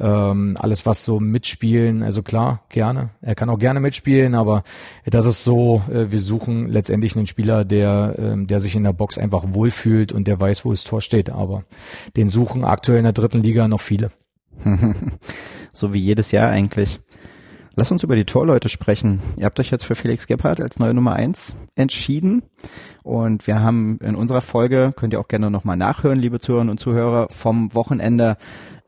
[0.00, 3.10] Ähm, alles was so mitspielen, also klar, gerne.
[3.20, 4.62] Er kann auch gerne mitspielen, aber
[5.04, 8.94] das ist so, äh, wir suchen letztendlich einen Spieler, der, äh, der sich in der
[8.94, 11.28] Box einfach wohlfühlt und der weiß, wo das Tor steht.
[11.28, 11.64] Aber
[12.16, 14.10] den suchen aktuell in der dritten Liga noch viele.
[15.72, 17.00] so wie jedes Jahr eigentlich.
[17.76, 19.20] Lass uns über die Torleute sprechen.
[19.36, 22.42] Ihr habt euch jetzt für Felix Gebhardt als neue Nummer eins entschieden.
[23.02, 26.78] Und wir haben in unserer Folge, könnt ihr auch gerne nochmal nachhören, liebe Zuhörerinnen und
[26.78, 28.36] Zuhörer, vom Wochenende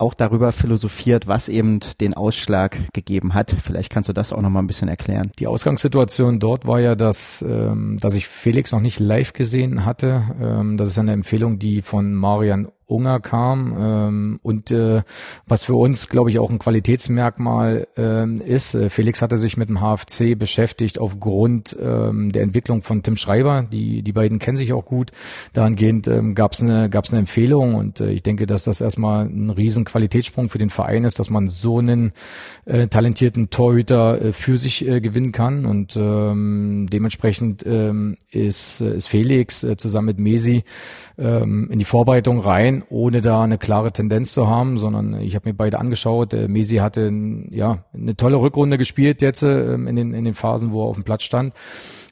[0.02, 3.56] auch darüber philosophiert, was eben den Ausschlag gegeben hat.
[3.62, 5.30] Vielleicht kannst du das auch nochmal ein bisschen erklären.
[5.38, 10.24] Die Ausgangssituation dort war ja, dass, ähm, dass ich Felix noch nicht live gesehen hatte.
[10.40, 15.02] Ähm, das ist eine Empfehlung, die von Marian Unger kam ähm, und äh,
[15.46, 18.74] was für uns, glaube ich, auch ein Qualitätsmerkmal ähm, ist.
[18.74, 23.62] Äh, Felix hatte sich mit dem HFC beschäftigt aufgrund ähm, der Entwicklung von Tim Schreiber.
[23.62, 25.10] Die die beiden kennen sich auch gut.
[25.52, 29.24] Dahingehend ähm, gab es eine gab's eine Empfehlung und äh, ich denke, dass das erstmal
[29.24, 32.12] ein riesen Qualitätssprung für den Verein ist, dass man so einen
[32.64, 38.96] äh, talentierten Torhüter äh, für sich äh, gewinnen kann und ähm, dementsprechend ähm, ist, äh,
[38.96, 40.64] ist Felix äh, zusammen mit Mesi
[41.18, 45.50] ähm, in die Vorbereitung rein, ohne da eine klare Tendenz zu haben, sondern ich habe
[45.50, 46.32] mir beide angeschaut.
[46.32, 47.10] Äh, Mesi hatte
[47.50, 50.96] ja eine tolle Rückrunde gespielt jetzt äh, in, den, in den Phasen, wo er auf
[50.96, 51.52] dem Platz stand.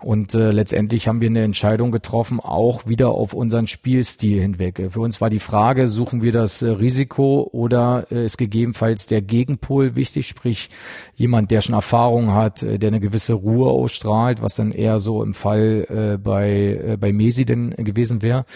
[0.03, 4.88] Und äh, letztendlich haben wir eine Entscheidung getroffen, auch wieder auf unseren Spielstil hinweg.
[4.90, 9.20] Für uns war die Frage, suchen wir das äh, Risiko oder äh, ist gegebenenfalls der
[9.20, 10.70] Gegenpol wichtig, sprich
[11.14, 15.22] jemand, der schon Erfahrung hat, äh, der eine gewisse Ruhe ausstrahlt, was dann eher so
[15.22, 18.46] im Fall äh, bei, äh, bei Mesi denn gewesen wäre.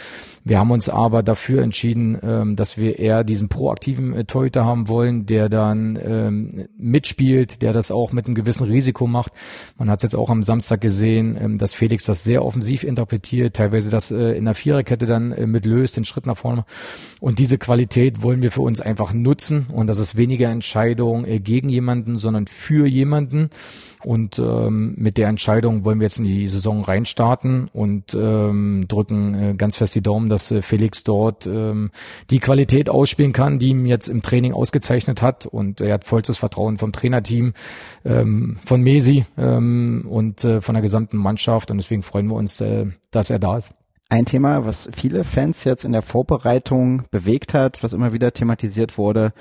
[0.47, 4.89] Wir haben uns aber dafür entschieden, ähm, dass wir eher diesen proaktiven äh, Torhüter haben
[4.89, 9.33] wollen, der dann ähm, mitspielt, der das auch mit einem gewissen Risiko macht.
[9.79, 13.57] Man hat es jetzt auch am Samstag gesehen, ähm, dass Felix das sehr offensiv interpretiert,
[13.57, 16.65] teilweise das äh, in der Viererkette dann äh, mitlöst, den Schritt nach vorne.
[17.21, 21.41] Und diese Qualität wollen wir für uns einfach nutzen und das ist weniger Entscheidung äh,
[21.41, 23.51] gegen jemanden, sondern für jemanden.
[24.05, 29.35] Und ähm, mit der Entscheidung wollen wir jetzt in die Saison reinstarten und ähm, drücken
[29.35, 31.91] äh, ganz fest die Daumen, dass äh, Felix dort ähm,
[32.31, 35.47] die Qualität ausspielen kann, die ihm jetzt im Training ausgezeichnet hat.
[35.47, 37.55] Und er hat vollstes Vertrauen vom Trainerteam,
[38.05, 41.71] ähm, von Mesi ähm, und äh, von der gesamten Mannschaft.
[41.71, 43.75] Und deswegen freuen wir uns, äh, dass er da ist.
[44.11, 48.99] Ein Thema, was viele Fans jetzt in der Vorbereitung bewegt hat, was immer wieder thematisiert
[48.99, 49.33] wurde,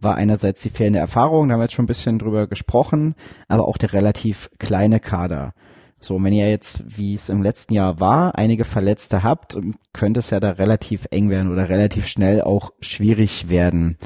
[0.00, 3.14] war einerseits die fehlende Erfahrung, da haben wir jetzt schon ein bisschen drüber gesprochen,
[3.48, 5.54] aber auch der relativ kleine Kader.
[6.00, 9.58] So, wenn ihr jetzt, wie es im letzten Jahr war, einige Verletzte habt,
[9.92, 13.98] könnte es ja da relativ eng werden oder relativ schnell auch schwierig werden.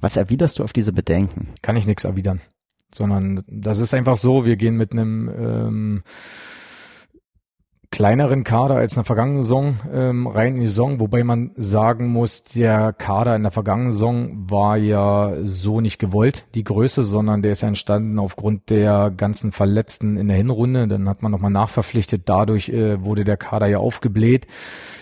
[0.00, 1.48] Was erwiderst du auf diese Bedenken?
[1.62, 2.40] Kann ich nichts erwidern,
[2.92, 6.02] sondern das ist einfach so, wir gehen mit einem ähm,
[7.90, 12.08] kleineren Kader als in der vergangenen Saison ähm, rein in die Saison, wobei man sagen
[12.08, 17.42] muss, der Kader in der vergangenen Saison war ja so nicht gewollt, die Größe, sondern
[17.42, 20.86] der ist ja entstanden aufgrund der ganzen Verletzten in der Hinrunde.
[20.86, 24.46] Dann hat man nochmal nachverpflichtet, dadurch äh, wurde der Kader ja aufgebläht.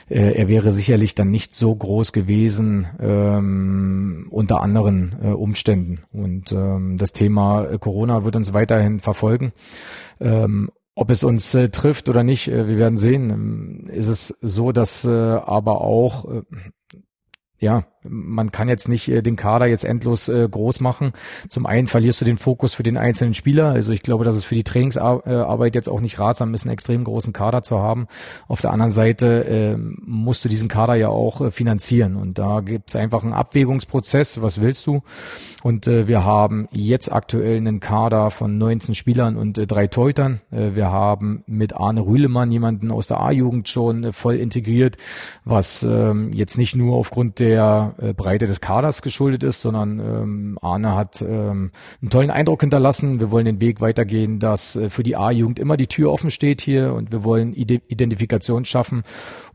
[0.09, 6.03] Äh, er wäre sicherlich dann nicht so groß gewesen ähm, unter anderen äh, Umständen.
[6.13, 9.53] Und ähm, das Thema Corona wird uns weiterhin verfolgen.
[10.21, 13.31] Ähm, ob es uns äh, trifft oder nicht, äh, wir werden sehen.
[13.31, 16.43] Ähm, ist es so, dass äh, aber auch äh,
[17.59, 21.13] ja, man kann jetzt nicht äh, den Kader jetzt endlos äh, groß machen.
[21.49, 23.71] Zum einen verlierst du den Fokus für den einzelnen Spieler.
[23.71, 27.05] Also ich glaube, dass es für die Trainingsarbeit jetzt auch nicht ratsam ist, einen extrem
[27.05, 28.07] großen Kader zu haben.
[28.49, 32.17] Auf der anderen Seite äh, musst du diesen Kader ja auch äh, finanzieren.
[32.17, 34.43] Und da gibt es einfach einen Abwägungsprozess.
[34.43, 35.01] Was willst du?
[35.67, 40.41] Und äh, wir haben jetzt aktuell einen Kader von 19 Spielern und äh, drei Teutern.
[40.53, 44.97] Äh, wir haben mit Arne Rühlemann jemanden aus der A-Jugend schon äh, voll integriert,
[45.45, 50.59] was ähm, jetzt nicht nur aufgrund der äh, Breite des Kaders geschuldet ist, sondern ähm,
[50.61, 51.71] Arne hat ähm,
[52.01, 53.21] einen tollen Eindruck hinterlassen.
[53.21, 56.61] Wir wollen den Weg weitergehen, dass äh, für die A-Jugend immer die Tür offen steht
[56.61, 59.03] hier und wir wollen Ide Identifikation schaffen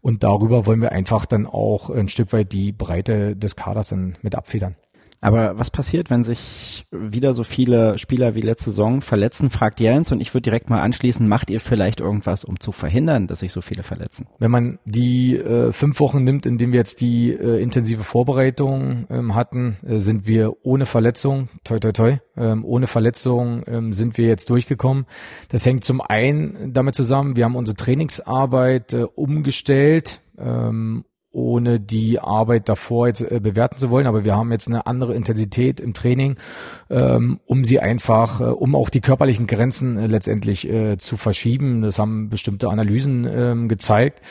[0.01, 4.17] und darüber wollen wir einfach dann auch ein Stück weit die Breite des Kaders dann
[4.21, 4.75] mit abfedern.
[5.21, 10.11] Aber was passiert, wenn sich wieder so viele Spieler wie letzte Saison verletzen, fragt Jens
[10.11, 13.51] und ich würde direkt mal anschließen, macht ihr vielleicht irgendwas, um zu verhindern, dass sich
[13.51, 14.27] so viele verletzen?
[14.39, 19.05] Wenn man die äh, fünf Wochen nimmt, in denen wir jetzt die äh, intensive Vorbereitung
[19.11, 24.17] ähm, hatten, äh, sind wir ohne Verletzung, toi toi toi, ähm, ohne Verletzung ähm, sind
[24.17, 25.05] wir jetzt durchgekommen.
[25.49, 32.19] Das hängt zum einen damit zusammen, wir haben unsere Trainingsarbeit äh, umgestellt, ähm, ohne die
[32.19, 35.93] Arbeit davor jetzt äh, bewerten zu wollen, aber wir haben jetzt eine andere Intensität im
[35.93, 36.35] Training,
[36.89, 41.83] ähm, um sie einfach, äh, um auch die körperlichen Grenzen äh, letztendlich äh, zu verschieben.
[41.83, 44.21] Das haben bestimmte Analysen ähm, gezeigt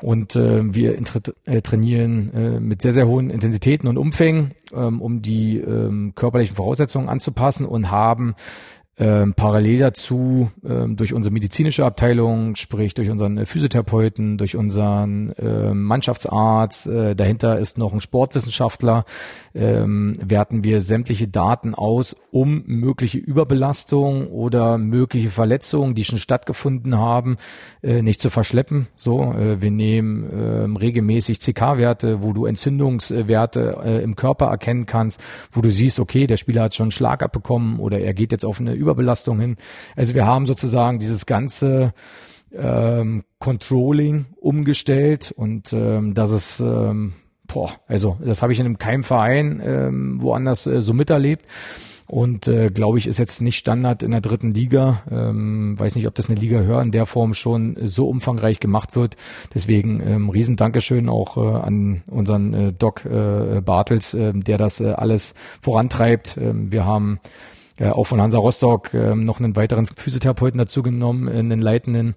[0.00, 0.98] und äh, wir
[1.44, 7.08] äh, trainieren mit sehr, sehr hohen Intensitäten und Umfängen, ähm, um die ähm, körperlichen Voraussetzungen
[7.08, 8.34] anzupassen und haben
[8.98, 15.74] ähm, parallel dazu ähm, durch unsere medizinische Abteilung, sprich durch unseren Physiotherapeuten, durch unseren äh,
[15.74, 19.04] Mannschaftsarzt, äh, dahinter ist noch ein Sportwissenschaftler,
[19.54, 26.96] ähm, werten wir sämtliche Daten aus, um mögliche Überbelastung oder mögliche Verletzungen, die schon stattgefunden
[26.96, 27.36] haben,
[27.82, 28.86] äh, nicht zu verschleppen.
[28.96, 35.22] So, äh, wir nehmen äh, regelmäßig CK-Werte, wo du Entzündungswerte äh, im Körper erkennen kannst,
[35.52, 38.44] wo du siehst, okay, der Spieler hat schon einen Schlag abbekommen oder er geht jetzt
[38.46, 39.56] auf eine Überbelastung hin.
[39.96, 41.92] Also wir haben sozusagen dieses ganze
[42.54, 47.14] ähm, Controlling umgestellt und ähm, das ist ähm,
[47.46, 51.46] boah, also das habe ich in einem keinem Verein ähm, woanders äh, so miterlebt.
[52.08, 55.02] Und äh, glaube ich, ist jetzt nicht Standard in der dritten Liga.
[55.10, 58.94] Ähm, weiß nicht, ob das eine Liga höher in der Form schon so umfangreich gemacht
[58.94, 59.16] wird.
[59.52, 64.80] Deswegen ähm, riesen Dankeschön auch äh, an unseren äh, Doc äh, Bartels, äh, der das
[64.80, 66.38] äh, alles vorantreibt.
[66.40, 67.18] Ähm, wir haben
[67.78, 72.14] äh, auch von Hansa Rostock äh, noch einen weiteren Physiotherapeuten dazu genommen, äh, einen leitenden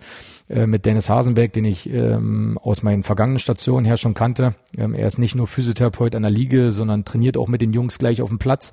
[0.49, 4.55] äh, mit Dennis Hasenberg, den ich ähm, aus meinen vergangenen Stationen her schon kannte.
[4.77, 7.99] Ähm, er ist nicht nur Physiotherapeut an der Liga, sondern trainiert auch mit den Jungs
[7.99, 8.71] gleich auf dem Platz.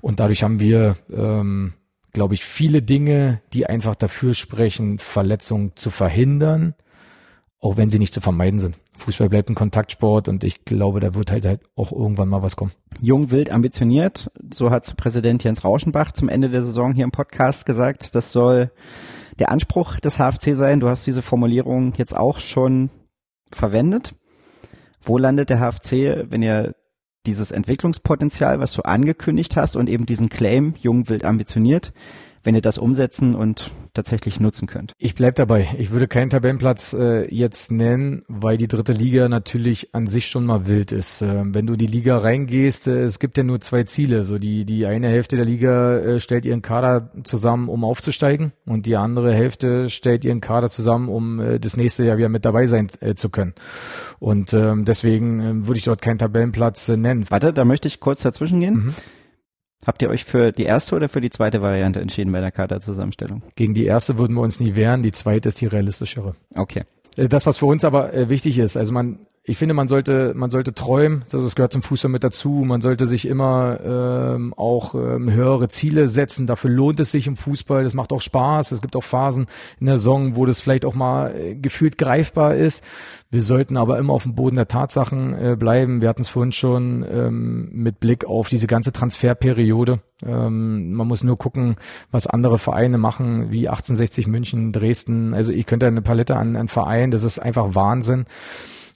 [0.00, 1.74] Und dadurch haben wir, ähm,
[2.12, 6.74] glaube ich, viele Dinge, die einfach dafür sprechen, Verletzungen zu verhindern,
[7.60, 8.76] auch wenn sie nicht zu vermeiden sind.
[8.96, 12.56] Fußball bleibt ein Kontaktsport und ich glaube, da wird halt, halt auch irgendwann mal was
[12.56, 12.70] kommen.
[13.00, 17.66] Jung, wild, ambitioniert, so hat Präsident Jens Rauschenbach zum Ende der Saison hier im Podcast
[17.66, 18.14] gesagt.
[18.14, 18.70] Das soll
[19.38, 20.80] der Anspruch des HFC sein.
[20.80, 22.90] Du hast diese Formulierung jetzt auch schon
[23.50, 24.14] verwendet.
[25.02, 26.74] Wo landet der HFC, wenn ihr
[27.26, 31.92] dieses Entwicklungspotenzial, was du angekündigt hast und eben diesen Claim, jung, wild, ambitioniert,
[32.44, 34.92] wenn ihr das umsetzen und tatsächlich nutzen könnt.
[34.98, 35.68] Ich bleib dabei.
[35.78, 40.44] Ich würde keinen Tabellenplatz äh, jetzt nennen, weil die dritte Liga natürlich an sich schon
[40.44, 41.22] mal wild ist.
[41.22, 44.24] Äh, wenn du in die Liga reingehst, äh, es gibt ja nur zwei Ziele.
[44.24, 48.86] So die die eine Hälfte der Liga äh, stellt ihren Kader zusammen, um aufzusteigen, und
[48.86, 52.66] die andere Hälfte stellt ihren Kader zusammen, um äh, das nächste Jahr wieder mit dabei
[52.66, 53.54] sein äh, zu können.
[54.18, 57.24] Und ähm, deswegen äh, würde ich dort keinen Tabellenplatz äh, nennen.
[57.28, 58.74] Warte, da möchte ich kurz dazwischen gehen.
[58.74, 58.94] Mhm.
[59.86, 63.42] Habt ihr euch für die erste oder für die zweite Variante entschieden bei der Kaderzusammenstellung?
[63.54, 66.34] Gegen die erste würden wir uns nie wehren, die zweite ist die realistischere.
[66.54, 66.82] Okay.
[67.16, 70.32] Äh, das, was für uns aber äh, wichtig ist, also man ich finde, man sollte,
[70.34, 72.64] man sollte träumen, das gehört zum Fußball mit dazu.
[72.66, 76.46] Man sollte sich immer ähm, auch ähm, höhere Ziele setzen.
[76.46, 77.84] Dafür lohnt es sich im Fußball.
[77.84, 78.72] Das macht auch Spaß.
[78.72, 79.44] Es gibt auch Phasen
[79.80, 82.82] in der Saison, wo das vielleicht auch mal äh, gefühlt greifbar ist.
[83.30, 86.00] Wir sollten aber immer auf dem Boden der Tatsachen äh, bleiben.
[86.00, 90.00] Wir hatten es vorhin schon ähm, mit Blick auf diese ganze Transferperiode.
[90.24, 91.76] Ähm, man muss nur gucken,
[92.10, 95.34] was andere Vereine machen, wie 1860 München, Dresden.
[95.34, 97.10] Also ich könnte eine Palette an, an Vereinen.
[97.10, 98.24] Das ist einfach Wahnsinn.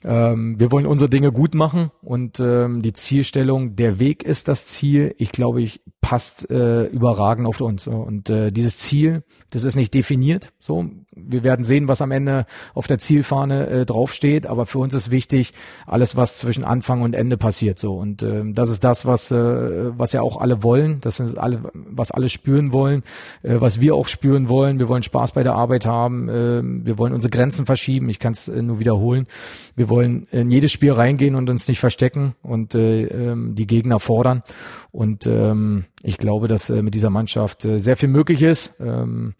[0.03, 4.65] Ähm, wir wollen unsere Dinge gut machen und ähm, die Zielstellung, der Weg ist das
[4.65, 5.13] Ziel.
[5.17, 7.87] Ich glaube, ich passt äh, überragend auf uns.
[7.87, 10.53] Und äh, dieses Ziel, das ist nicht definiert.
[10.59, 10.85] So,
[11.15, 14.47] wir werden sehen, was am Ende auf der Zielfahne äh, draufsteht.
[14.47, 15.53] Aber für uns ist wichtig,
[15.85, 17.79] alles, was zwischen Anfang und Ende passiert.
[17.79, 21.01] So und äh, das ist das, was äh, was ja auch alle wollen.
[21.01, 23.03] Das ist alle, was alle spüren wollen,
[23.43, 24.79] äh, was wir auch spüren wollen.
[24.79, 26.29] Wir wollen Spaß bei der Arbeit haben.
[26.29, 28.09] Äh, wir wollen unsere Grenzen verschieben.
[28.09, 29.27] Ich kann es äh, nur wiederholen.
[29.75, 33.99] Wir wollen in jedes Spiel reingehen und uns nicht verstecken und äh, äh, die Gegner
[33.99, 34.43] fordern.
[34.91, 38.79] Und ähm, ich glaube, dass äh, mit dieser Mannschaft äh, sehr viel möglich ist.
[38.79, 39.35] Ähm,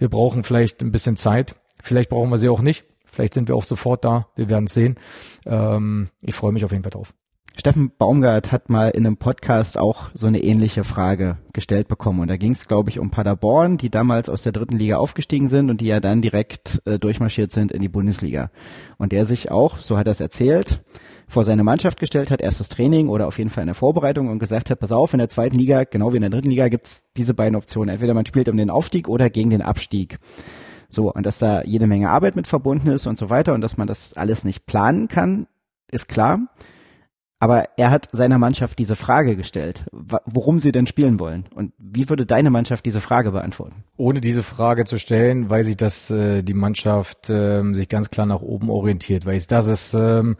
[0.00, 1.54] wir brauchen vielleicht ein bisschen Zeit.
[1.80, 2.84] Vielleicht brauchen wir sie auch nicht.
[3.04, 4.28] Vielleicht sind wir auch sofort da.
[4.34, 4.96] Wir werden es sehen.
[5.46, 7.12] Ähm, ich freue mich auf jeden Fall drauf.
[7.56, 12.20] Steffen Baumgart hat mal in einem Podcast auch so eine ähnliche Frage gestellt bekommen.
[12.20, 15.48] Und da ging es, glaube ich, um Paderborn, die damals aus der dritten Liga aufgestiegen
[15.48, 18.50] sind und die ja dann direkt äh, durchmarschiert sind in die Bundesliga.
[18.98, 20.82] Und der sich auch, so hat er es erzählt,
[21.28, 24.70] vor seine Mannschaft gestellt hat, erstes Training oder auf jeden Fall eine Vorbereitung und gesagt
[24.70, 27.34] hat, pass auf, in der zweiten Liga, genau wie in der dritten Liga, gibt's diese
[27.34, 27.90] beiden Optionen.
[27.90, 30.18] Entweder man spielt um den Aufstieg oder gegen den Abstieg.
[30.88, 33.76] So, und dass da jede Menge Arbeit mit verbunden ist und so weiter und dass
[33.76, 35.46] man das alles nicht planen kann,
[35.90, 36.48] ist klar.
[37.42, 39.86] Aber er hat seiner Mannschaft diese Frage gestellt,
[40.26, 41.46] worum sie denn spielen wollen.
[41.54, 43.82] Und wie würde deine Mannschaft diese Frage beantworten?
[43.96, 48.26] Ohne diese Frage zu stellen, weiß ich, dass äh, die Mannschaft äh, sich ganz klar
[48.26, 50.36] nach oben orientiert, weil ich, das ist ähm,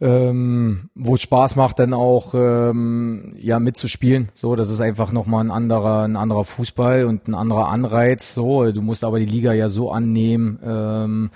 [0.00, 4.30] ähm, wo es Spaß macht, dann auch ähm, ja mitzuspielen.
[4.34, 8.32] So, das ist einfach nochmal ein anderer, ein anderer Fußball und ein anderer Anreiz.
[8.32, 11.30] So, du musst aber die Liga ja so annehmen, ähm,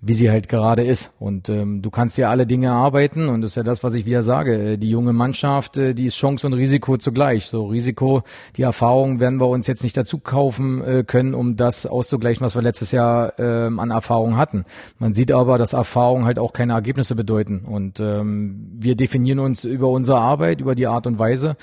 [0.00, 1.12] wie sie halt gerade ist.
[1.18, 4.06] Und ähm, du kannst ja alle Dinge arbeiten und das ist ja das, was ich
[4.06, 4.72] wieder sage.
[4.72, 7.46] Äh, die junge Mannschaft, äh, die ist Chance und Risiko zugleich.
[7.46, 8.22] So Risiko,
[8.56, 12.54] die Erfahrung werden wir uns jetzt nicht dazu kaufen äh, können, um das auszugleichen, was
[12.54, 14.64] wir letztes Jahr ähm, an Erfahrung hatten.
[15.00, 17.64] Man sieht aber, dass Erfahrung halt auch keine Ergebnisse bedeuten.
[17.66, 21.56] Und ähm, wir definieren uns über unsere Arbeit, über die Art und Weise.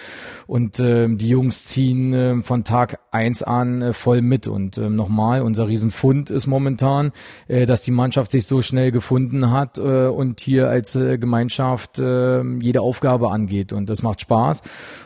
[0.46, 4.48] Und ähm, die Jungs ziehen äh, von Tag eins an äh, voll mit.
[4.48, 7.14] Und ähm, nochmal, unser Riesenfund ist momentan,
[7.48, 11.18] äh, dass die Mannschaft Mannschaft sich so schnell gefunden hat äh, und hier als äh,
[11.18, 13.72] Gemeinschaft äh, jede Aufgabe angeht.
[13.72, 14.62] Und das macht Spaß.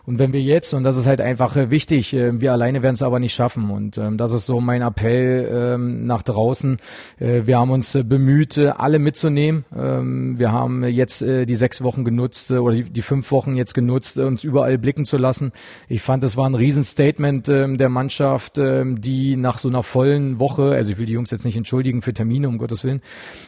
[0.06, 2.94] Und wenn wir jetzt, und das ist halt einfach äh, wichtig, äh, wir alleine werden
[2.96, 3.72] es aber nicht schaffen.
[3.72, 6.78] Und ähm, das ist so mein Appell ähm, nach draußen.
[7.20, 9.66] Äh, wir haben uns äh, bemüht, äh, alle mitzunehmen.
[9.76, 13.56] Ähm, wir haben jetzt äh, die sechs Wochen genutzt äh, oder die, die fünf Wochen
[13.56, 15.52] jetzt genutzt, äh, uns überall blicken zu lassen.
[15.90, 20.40] Ich fand, das war ein Riesenstatement ähm, der Mannschaft, ähm, die nach so einer vollen
[20.40, 23.02] Woche, also ich will die Jungs jetzt nicht entschuldigen für Termine, um Gottes Willen,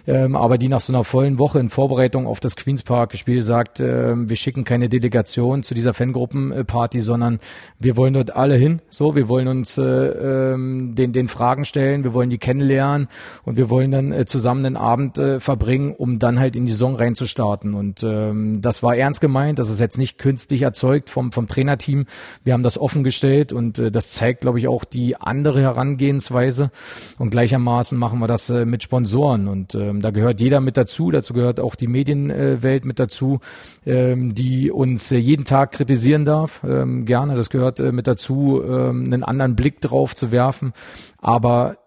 [0.08, 3.42] ähm, aber die nach so einer vollen Woche in Vorbereitung auf das Queens Park Spiel
[3.42, 7.40] sagt, äh, wir schicken keine Delegation zu dieser Fangruppenparty, sondern
[7.80, 8.82] wir wollen dort alle hin.
[8.90, 13.08] So, wir wollen uns äh, ähm, den, den Fragen stellen, wir wollen die kennenlernen
[13.44, 16.72] und wir wollen dann äh, zusammen einen Abend äh, verbringen, um dann halt in die
[16.72, 17.74] Saison reinzustarten.
[17.74, 22.06] Und ähm, das war ernst gemeint, das ist jetzt nicht künstlich erzeugt vom, vom Trainerteam.
[22.44, 26.72] Wir haben das offengestellt und äh, das zeigt, glaube ich, auch die andere Herangehensweise.
[27.18, 29.48] Und gleichermaßen machen wir das äh, mit Sponsoren.
[29.52, 33.40] Und ähm, da gehört jeder mit dazu, dazu gehört auch die Medienwelt mit dazu,
[33.86, 36.64] ähm, die uns äh, jeden Tag kritisieren darf.
[36.64, 40.74] Ähm, gerne, das gehört äh, mit dazu, ähm, einen anderen Blick drauf zu werfen.
[41.20, 41.78] Aber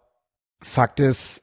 [0.60, 1.42] Fakt ist,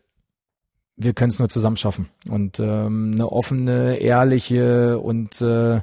[0.96, 2.10] wir können es nur zusammen schaffen.
[2.30, 5.82] Und ähm, eine offene, ehrliche und äh,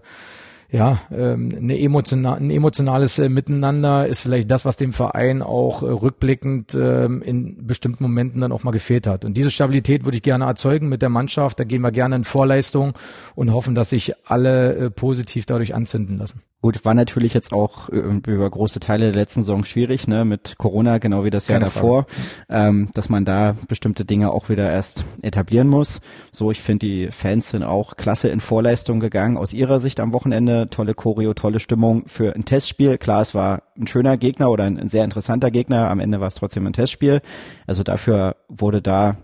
[0.71, 5.83] ja, ähm, eine emotional, ein emotionales äh, Miteinander ist vielleicht das, was dem Verein auch
[5.83, 9.25] äh, rückblickend ähm, in bestimmten Momenten dann auch mal gefehlt hat.
[9.25, 11.59] Und diese Stabilität würde ich gerne erzeugen mit der Mannschaft.
[11.59, 12.93] Da gehen wir gerne in Vorleistung
[13.35, 16.43] und hoffen, dass sich alle äh, positiv dadurch anzünden lassen.
[16.61, 20.99] Gut, war natürlich jetzt auch über große Teile der letzten Saison schwierig, ne, mit Corona,
[20.99, 22.07] genau wie das Jahr Keine davor,
[22.49, 26.01] ähm, dass man da bestimmte Dinge auch wieder erst etablieren muss.
[26.33, 29.37] So, ich finde, die Fans sind auch klasse in Vorleistung gegangen.
[29.37, 32.99] Aus ihrer Sicht am Wochenende tolle Choreo, tolle Stimmung für ein Testspiel.
[32.99, 35.89] Klar, es war ein schöner Gegner oder ein, ein sehr interessanter Gegner.
[35.89, 37.23] Am Ende war es trotzdem ein Testspiel.
[37.67, 39.17] Also dafür wurde da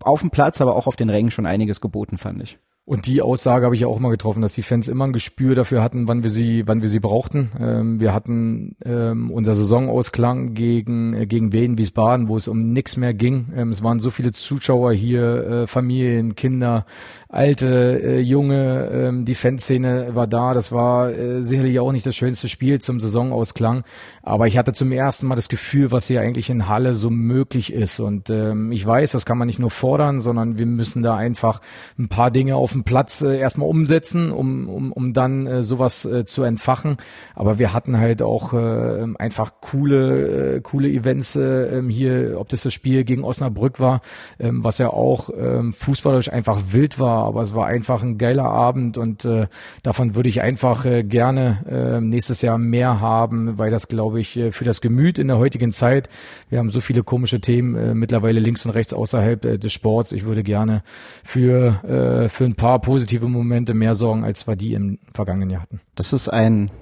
[0.00, 2.58] auf dem Platz, aber auch auf den Rängen schon einiges geboten, fand ich.
[2.86, 5.56] Und die Aussage habe ich ja auch mal getroffen, dass die Fans immer ein Gespür
[5.56, 7.50] dafür hatten, wann wir sie, wann wir sie brauchten.
[7.58, 12.96] Ähm, wir hatten ähm, unser Saisonausklang gegen äh, gegen Wien, Wiesbaden, wo es um nichts
[12.96, 13.46] mehr ging.
[13.56, 16.86] Ähm, es waren so viele Zuschauer hier, äh, Familien, Kinder,
[17.28, 20.54] alte, äh, junge, ähm, die Fanszene war da.
[20.54, 23.82] Das war äh, sicherlich auch nicht das schönste Spiel zum Saisonausklang,
[24.22, 27.72] aber ich hatte zum ersten Mal das Gefühl, was hier eigentlich in Halle so möglich
[27.72, 27.98] ist.
[27.98, 31.60] Und ähm, ich weiß, das kann man nicht nur fordern, sondern wir müssen da einfach
[31.98, 36.04] ein paar Dinge auf dem Platz äh, erstmal umsetzen, um, um, um dann äh, sowas
[36.04, 36.96] äh, zu entfachen.
[37.34, 42.48] Aber wir hatten halt auch äh, einfach coole, äh, coole Events äh, ähm, hier, ob
[42.48, 44.02] das das Spiel gegen Osnabrück war,
[44.38, 48.44] äh, was ja auch äh, fußballerisch einfach wild war, aber es war einfach ein geiler
[48.44, 49.46] Abend und äh,
[49.82, 54.36] davon würde ich einfach äh, gerne äh, nächstes Jahr mehr haben, weil das, glaube ich,
[54.36, 56.08] äh, für das Gemüt in der heutigen Zeit,
[56.50, 60.12] wir haben so viele komische Themen äh, mittlerweile links und rechts außerhalb äh, des Sports.
[60.12, 60.82] Ich würde gerne
[61.24, 65.50] für, äh, für ein paar paar positive Momente mehr sorgen, als wir die im vergangenen
[65.50, 65.80] Jahr hatten.
[65.94, 66.72] Das ist ein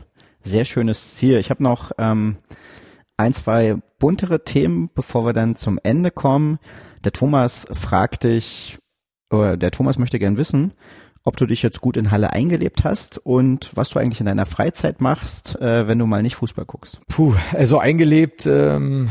[0.41, 1.37] sehr schönes Ziel.
[1.37, 2.39] Ich habe noch ähm,
[3.19, 6.59] ein, zwei buntere Themen, bevor wir dann zum Ende kommen.
[7.05, 8.79] Der Thomas fragt dich,
[9.29, 10.73] oder der Thomas möchte gern wissen,
[11.23, 14.47] ob du dich jetzt gut in Halle eingelebt hast und was du eigentlich in deiner
[14.47, 17.03] Freizeit machst, äh, wenn du mal nicht Fußball guckst.
[17.09, 19.11] Puh, also eingelebt, ähm,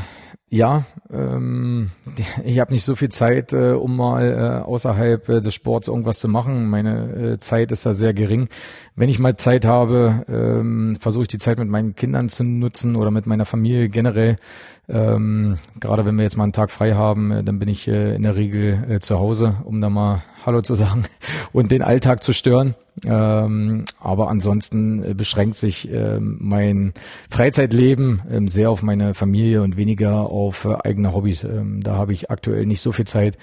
[0.54, 1.90] ja, ähm,
[2.44, 6.20] ich habe nicht so viel Zeit, äh, um mal äh, außerhalb äh, des Sports irgendwas
[6.20, 6.70] zu machen.
[6.70, 8.50] Meine äh, Zeit ist da sehr gering.
[8.96, 12.96] Wenn ich mal Zeit habe, ähm, versuche ich die Zeit mit meinen Kindern zu nutzen
[12.96, 14.36] oder mit meiner Familie generell.
[14.90, 18.16] Ähm, Gerade wenn wir jetzt mal einen Tag frei haben, äh, dann bin ich äh,
[18.16, 21.06] in der Regel äh, zu Hause, um da mal Hallo zu sagen
[21.54, 22.76] und den Alltag zu stören.
[23.06, 26.94] Ähm, aber ansonsten äh, beschränkt sich ähm, mein
[27.30, 31.44] Freizeitleben ähm, sehr auf meine Familie und weniger auf äh, eigene Hobbys.
[31.44, 33.38] Ähm, da habe ich aktuell nicht so viel Zeit.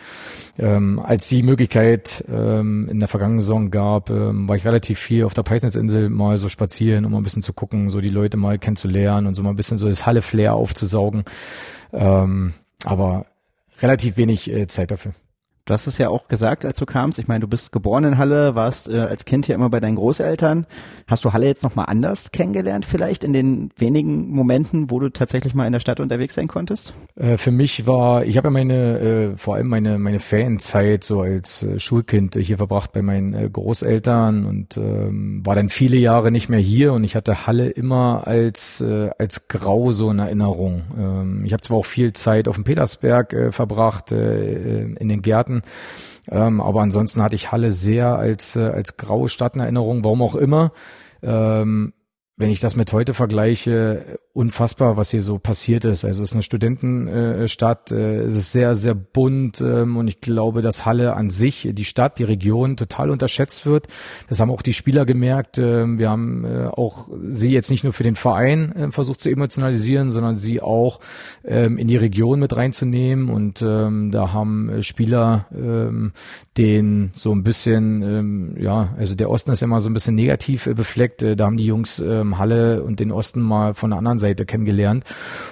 [0.59, 5.35] Ähm, als die Möglichkeit ähm, in der vergangenen Saison gab, war ich relativ viel auf
[5.35, 9.27] der Peisnitzinsel mal so spazieren, um ein bisschen zu gucken, so die Leute mal kennenzulernen
[9.27, 11.25] und so mal ein bisschen so das Halle-Flair aufzusaugen.
[12.85, 13.27] Aber
[13.81, 15.13] relativ wenig äh, Zeit dafür.
[15.71, 17.21] Du hast es ja auch gesagt, als du kamst.
[17.21, 19.95] Ich meine, du bist geboren in Halle, warst äh, als Kind hier immer bei deinen
[19.95, 20.67] Großeltern.
[21.07, 25.55] Hast du Halle jetzt nochmal anders kennengelernt vielleicht in den wenigen Momenten, wo du tatsächlich
[25.55, 26.93] mal in der Stadt unterwegs sein konntest?
[27.15, 31.21] Äh, für mich war, ich habe ja meine, äh, vor allem meine, meine Ferienzeit so
[31.21, 36.33] als äh, Schulkind hier verbracht bei meinen äh, Großeltern und ähm, war dann viele Jahre
[36.33, 40.83] nicht mehr hier und ich hatte Halle immer als, äh, als grau so in Erinnerung.
[40.99, 45.23] Ähm, ich habe zwar auch viel Zeit auf dem Petersberg äh, verbracht, äh, in den
[45.23, 45.60] Gärten,
[46.31, 50.23] ähm, aber ansonsten hatte ich Halle sehr als, äh, als graue Stadt in Erinnerung, warum
[50.23, 50.73] auch immer.
[51.23, 51.93] Ähm,
[52.37, 56.03] wenn ich das mit heute vergleiche, unfassbar, was hier so passiert ist.
[56.03, 60.63] Also es ist eine Studentenstadt, äh, es ist sehr, sehr bunt ähm, und ich glaube,
[60.63, 63.89] dass Halle an sich, die Stadt, die Region total unterschätzt wird.
[64.31, 65.59] Das haben auch die Spieler gemerkt.
[65.59, 69.29] Ähm, wir haben äh, auch sie jetzt nicht nur für den Verein äh, versucht zu
[69.29, 71.01] emotionalisieren, sondern sie auch
[71.45, 75.47] ähm, in die Region mit reinzunehmen und da haben Spieler
[76.57, 81.23] den so ein bisschen, ja, also der Osten ist immer so ein bisschen negativ befleckt.
[81.23, 85.05] Da haben die Jungs Halle und den Osten mal von der anderen Seite kennengelernt.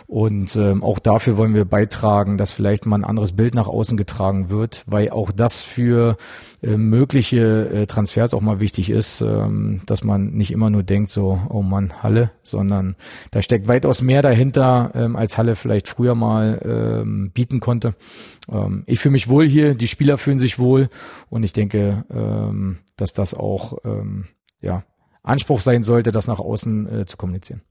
[0.07, 3.97] Und ähm, auch dafür wollen wir beitragen, dass vielleicht mal ein anderes Bild nach außen
[3.97, 6.17] getragen wird, weil auch das für
[6.63, 11.11] äh, mögliche äh, Transfers auch mal wichtig ist, ähm, dass man nicht immer nur denkt,
[11.11, 12.97] so, oh Mann, Halle, sondern
[13.31, 17.95] da steckt weitaus mehr dahinter, ähm, als Halle vielleicht früher mal ähm, bieten konnte.
[18.51, 20.89] Ähm, ich fühle mich wohl hier, die Spieler fühlen sich wohl
[21.31, 24.27] und ich denke, ähm, dass das auch ähm,
[24.61, 24.83] ja,
[25.23, 27.63] Anspruch sein sollte, das nach außen äh, zu kommunizieren.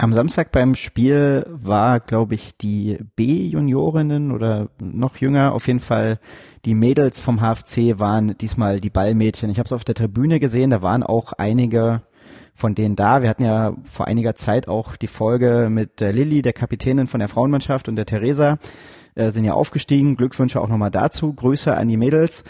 [0.00, 6.18] Am Samstag beim Spiel war, glaube ich, die B-Juniorinnen oder noch jünger, auf jeden Fall
[6.64, 9.50] die Mädels vom HFC waren diesmal die Ballmädchen.
[9.50, 12.00] Ich habe es auf der Tribüne gesehen, da waren auch einige
[12.54, 13.20] von denen da.
[13.20, 17.20] Wir hatten ja vor einiger Zeit auch die Folge mit der Lilly, der Kapitänin von
[17.20, 18.56] der Frauenmannschaft und der Theresa,
[19.16, 20.16] äh, sind ja aufgestiegen.
[20.16, 21.34] Glückwünsche auch nochmal dazu.
[21.34, 22.44] Grüße an die Mädels.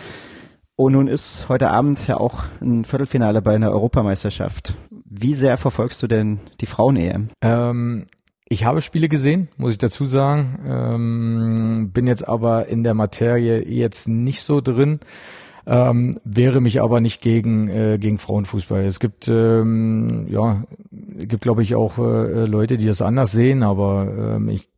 [0.77, 4.77] Und nun ist heute Abend ja auch ein Viertelfinale bei einer Europameisterschaft.
[5.11, 7.31] Wie sehr verfolgst du denn die Frauen-EM?
[7.43, 8.07] Ähm,
[8.49, 10.61] ich habe Spiele gesehen, muss ich dazu sagen.
[10.65, 15.01] Ähm, bin jetzt aber in der Materie jetzt nicht so drin.
[15.67, 18.85] Ähm, wäre mich aber nicht gegen äh, gegen Frauenfußball.
[18.85, 24.37] Es gibt ähm, ja gibt glaube ich auch äh, Leute, die das anders sehen, aber
[24.37, 24.70] ähm, ich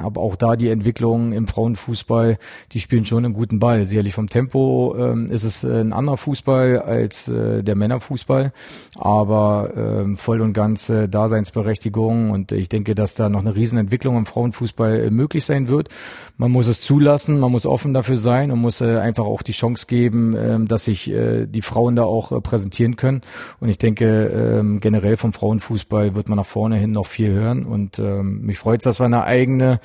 [0.00, 2.38] aber auch da die Entwicklung im Frauenfußball,
[2.72, 3.84] die spielen schon einen guten Ball.
[3.84, 8.52] Sicherlich vom Tempo ähm, ist es äh, ein anderer Fußball als äh, der Männerfußball,
[8.98, 14.16] aber ähm, voll und ganz äh, Daseinsberechtigung und ich denke, dass da noch eine Riesenentwicklung
[14.16, 15.88] im Frauenfußball äh, möglich sein wird.
[16.36, 19.52] Man muss es zulassen, man muss offen dafür sein und muss äh, einfach auch die
[19.52, 23.22] Chance geben, äh, dass sich äh, die Frauen da auch äh, präsentieren können
[23.60, 27.64] und ich denke, äh, generell vom Frauenfußball wird man nach vorne hin noch viel hören
[27.64, 29.78] und äh, mich freut es, dass wir eine eigene äh,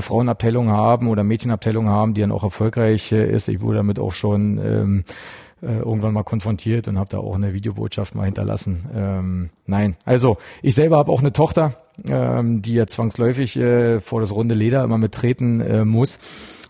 [0.00, 3.48] Frauenabteilung haben oder Mädchenabteilung haben, die dann auch erfolgreich äh, ist.
[3.48, 5.04] Ich wurde damit auch schon ähm,
[5.62, 8.86] äh, irgendwann mal konfrontiert und habe da auch eine Videobotschaft mal hinterlassen.
[8.94, 11.74] Ähm, nein, also ich selber habe auch eine Tochter,
[12.06, 16.18] ähm, die ja zwangsläufig äh, vor das runde Leder immer mittreten äh, muss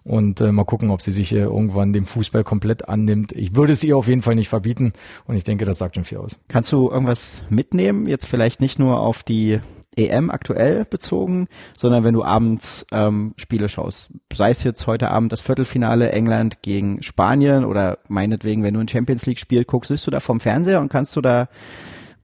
[0.05, 3.33] und äh, mal gucken, ob sie sich äh, irgendwann dem Fußball komplett annimmt.
[3.33, 4.93] Ich würde es ihr auf jeden Fall nicht verbieten
[5.27, 6.39] und ich denke, das sagt schon viel aus.
[6.49, 8.07] Kannst du irgendwas mitnehmen?
[8.07, 9.61] Jetzt vielleicht nicht nur auf die
[9.97, 14.11] EM aktuell bezogen, sondern wenn du abends ähm, Spiele schaust.
[14.33, 18.89] Sei es jetzt heute Abend das Viertelfinale England gegen Spanien oder meinetwegen, wenn du ein
[18.89, 21.49] Champions League Spiel guckst, bist du da vom Fernseher und kannst du da,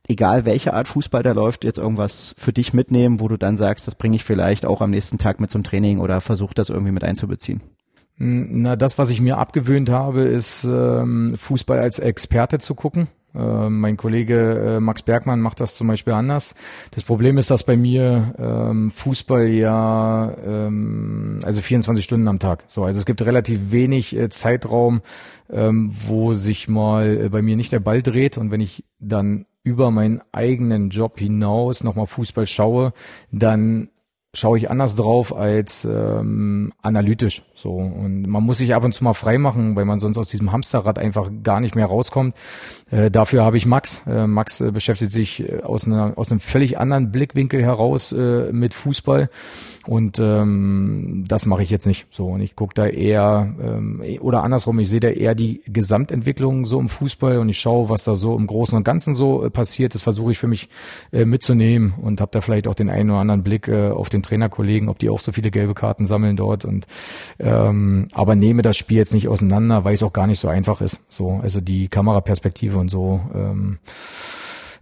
[0.06, 3.86] egal welche Art Fußball da läuft, jetzt irgendwas für dich mitnehmen, wo du dann sagst,
[3.86, 6.92] das bringe ich vielleicht auch am nächsten Tag mit zum Training oder versuch das irgendwie
[6.92, 7.62] mit einzubeziehen.
[8.22, 13.08] Hm, na, das, was ich mir abgewöhnt habe, ist ähm, Fußball als Experte zu gucken.
[13.34, 16.54] Äh, mein Kollege äh, Max Bergmann macht das zum Beispiel anders.
[16.92, 22.64] Das Problem ist, dass bei mir ähm, Fußball ja ähm, also 24 Stunden am Tag.
[22.68, 25.00] So, also es gibt relativ wenig äh, Zeitraum,
[25.50, 29.46] ähm, wo sich mal äh, bei mir nicht der Ball dreht und wenn ich dann
[29.64, 32.92] über meinen eigenen Job hinaus nochmal Fußball schaue,
[33.32, 33.88] dann
[34.34, 37.42] schaue ich anders drauf als ähm, analytisch.
[37.62, 40.28] So und man muss sich ab und zu mal frei machen, weil man sonst aus
[40.28, 42.34] diesem Hamsterrad einfach gar nicht mehr rauskommt.
[42.90, 44.04] Äh, dafür habe ich Max.
[44.06, 48.52] Äh, Max äh, beschäftigt sich äh, aus, einer, aus einem völlig anderen Blickwinkel heraus äh,
[48.52, 49.30] mit Fußball
[49.86, 52.06] und ähm, das mache ich jetzt nicht.
[52.10, 54.80] So und ich gucke da eher ähm, oder andersrum.
[54.80, 58.36] Ich sehe da eher die Gesamtentwicklung so im Fußball und ich schaue, was da so
[58.36, 59.94] im Großen und Ganzen so äh, passiert.
[59.94, 60.68] Das versuche ich für mich
[61.12, 64.98] mitzunehmen und habe da vielleicht auch den einen oder anderen Blick auf den Trainerkollegen, ob
[64.98, 66.86] die auch so viele gelbe Karten sammeln dort und
[67.52, 70.80] ähm, aber nehme das Spiel jetzt nicht auseinander, weil es auch gar nicht so einfach
[70.80, 71.00] ist.
[71.08, 73.78] So, also die Kameraperspektive und so ähm,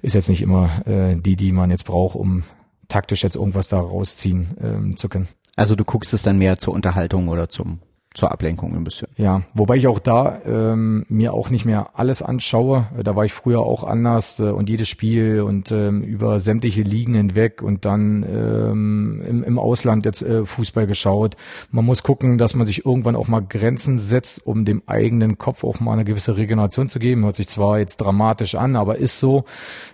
[0.03, 2.45] ist jetzt nicht immer äh, die, die man jetzt braucht, um
[2.89, 5.29] taktisch jetzt irgendwas da rausziehen ähm, zu können.
[5.57, 7.81] Also du guckst es dann mehr zur Unterhaltung oder zum
[8.13, 9.09] zur Ablenkung ein bisschen.
[9.17, 12.89] Ja, wobei ich auch da ähm, mir auch nicht mehr alles anschaue.
[13.01, 17.15] Da war ich früher auch anders äh, und jedes Spiel und ähm, über sämtliche Ligen
[17.15, 21.37] hinweg und dann ähm, im, im Ausland jetzt äh, Fußball geschaut.
[21.71, 25.63] Man muss gucken, dass man sich irgendwann auch mal Grenzen setzt, um dem eigenen Kopf
[25.63, 27.23] auch mal eine gewisse Regeneration zu geben.
[27.23, 29.45] Hört sich zwar jetzt dramatisch an, aber ist so.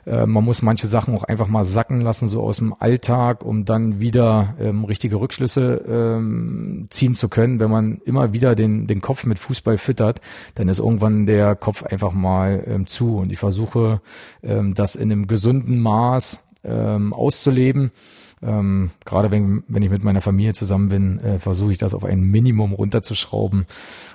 [0.07, 3.67] Äh, man muss manche Sachen auch einfach mal sacken lassen, so aus dem Alltag, um
[3.67, 9.01] dann wieder ähm, richtige Rückschlüsse ähm, ziehen zu können, wenn man immer wieder den, den
[9.01, 10.21] Kopf mit Fußball füttert,
[10.55, 13.19] dann ist irgendwann der Kopf einfach mal ähm, zu.
[13.19, 14.01] Und ich versuche,
[14.43, 17.91] ähm, das in einem gesunden Maß ähm, auszuleben
[18.43, 22.05] Ähm, gerade wenn, wenn ich mit meiner Familie zusammen bin, äh, versuche ich das auf
[22.05, 23.65] ein Minimum runterzuschrauben,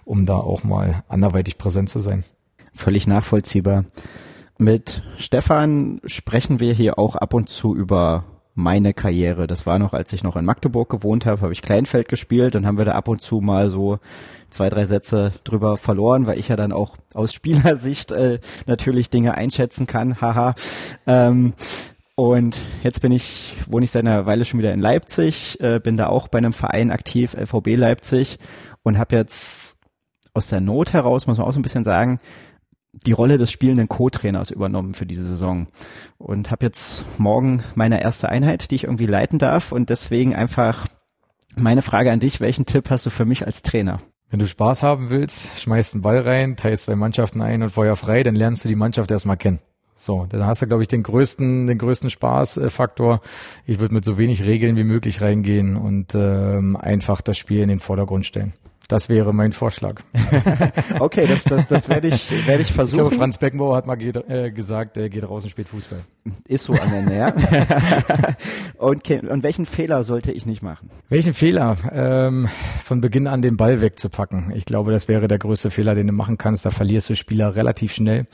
[0.06, 2.24] um da auch mal anderweitig präsent zu sein.
[2.72, 3.86] Völlig nachvollziehbar.
[4.60, 9.47] Mit Stefan sprechen wir hier auch ab und zu über meine Karriere.
[9.47, 12.56] Das war noch, als ich noch in Magdeburg gewohnt habe, habe ich Kleinfeld gespielt.
[12.56, 13.99] Dann haben wir da ab und zu mal so
[14.49, 19.36] zwei, drei Sätze drüber verloren, weil ich ja dann auch aus Spielersicht äh, natürlich Dinge
[19.36, 20.20] einschätzen kann.
[20.22, 20.56] Haha.
[21.08, 21.54] Ähm,
[22.16, 25.97] und jetzt bin ich, wohne ich seit einer Weile schon wieder in Leipzig, äh, bin
[25.97, 28.38] da auch bei einem Verein aktiv, LVB Leipzig,
[28.84, 29.78] und habe jetzt
[30.34, 32.20] aus der Not heraus, muss man auch so ein bisschen sagen,
[32.94, 35.68] die Rolle des spielenden Co-Trainers übernommen für diese Saison
[36.18, 40.88] und habe jetzt morgen meine erste Einheit, die ich irgendwie leiten darf und deswegen einfach
[41.56, 44.00] meine Frage an dich, welchen Tipp hast du für mich als Trainer?
[44.30, 47.96] Wenn du Spaß haben willst, schmeißt einen Ball rein, teilst zwei Mannschaften ein und Feuer
[47.96, 49.60] frei, dann lernst du die Mannschaft erstmal kennen.
[49.96, 53.22] So, dann hast du, glaube ich, den größten, den größten Spaßfaktor.
[53.68, 57.70] Ich würde mit so wenig Regeln wie möglich reingehen und ähm, einfach das Spiel in
[57.70, 58.54] den Vordergrund stellen.
[58.92, 60.02] Das wäre mein Vorschlag.
[61.00, 63.00] okay, das, das, das werde ich, werde ich versuchen.
[63.00, 66.00] Ich glaube, Franz Beckenbauer hat mal geht, äh, gesagt, er geht raus und spielt Fußball.
[66.46, 67.34] Ist so am Ende, ja.
[68.78, 70.89] und, und welchen Fehler sollte ich nicht machen?
[71.08, 71.78] Welchen Fehler?
[71.89, 72.50] Ähm,
[72.84, 74.52] von Beginn an den Ball wegzupacken.
[74.56, 76.66] Ich glaube, das wäre der größte Fehler, den du machen kannst.
[76.66, 78.26] Da verlierst du Spieler relativ schnell.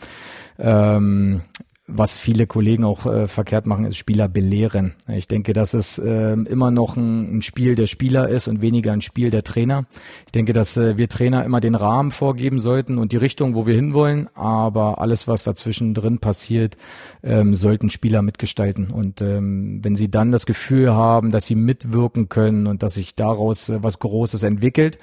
[0.57, 1.41] Ähm,
[1.87, 4.93] was viele Kollegen auch äh, verkehrt machen, ist Spieler belehren.
[5.07, 8.91] Ich denke, dass es äh, immer noch ein, ein, Spiel der Spieler ist und weniger
[8.91, 9.85] ein Spiel der Trainer.
[10.25, 13.65] Ich denke, dass äh, wir Trainer immer den Rahmen vorgeben sollten und die Richtung, wo
[13.65, 16.75] wir hinwollen, aber alles, was dazwischen drin passiert,
[17.23, 18.91] ähm, sollten Spieler mitgestalten.
[18.91, 23.15] Und ähm, wenn sie dann das Gefühl haben, dass sie mitwirken können und dass sich
[23.15, 24.97] daraus äh, was Großes entwickelt,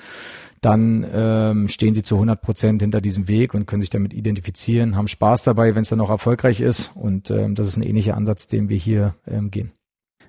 [0.65, 4.97] dann ähm, stehen sie zu 100 Prozent hinter diesem Weg und können sich damit identifizieren,
[4.97, 6.93] haben Spaß dabei, wenn es dann auch erfolgreich ist.
[6.95, 9.73] Und ähm, das ist ein ähnlicher Ansatz, den wir hier ähm, gehen.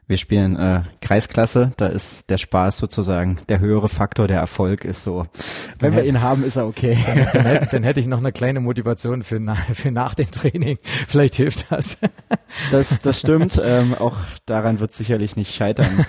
[0.08, 5.02] Wir spielen äh, Kreisklasse, da ist der Spaß sozusagen der höhere Faktor, der Erfolg ist
[5.02, 5.24] so.
[5.80, 6.96] Wenn dann wir ihn haben, ist er okay.
[7.08, 9.42] Dann, dann, hätte, dann, hätte ich noch eine kleine Motivation für,
[9.74, 10.78] für nach dem Training.
[10.84, 11.98] Vielleicht hilft das.
[12.72, 13.54] Das, das stimmt.
[13.66, 16.06] Ähm, auch daran wird sicherlich nicht scheitern.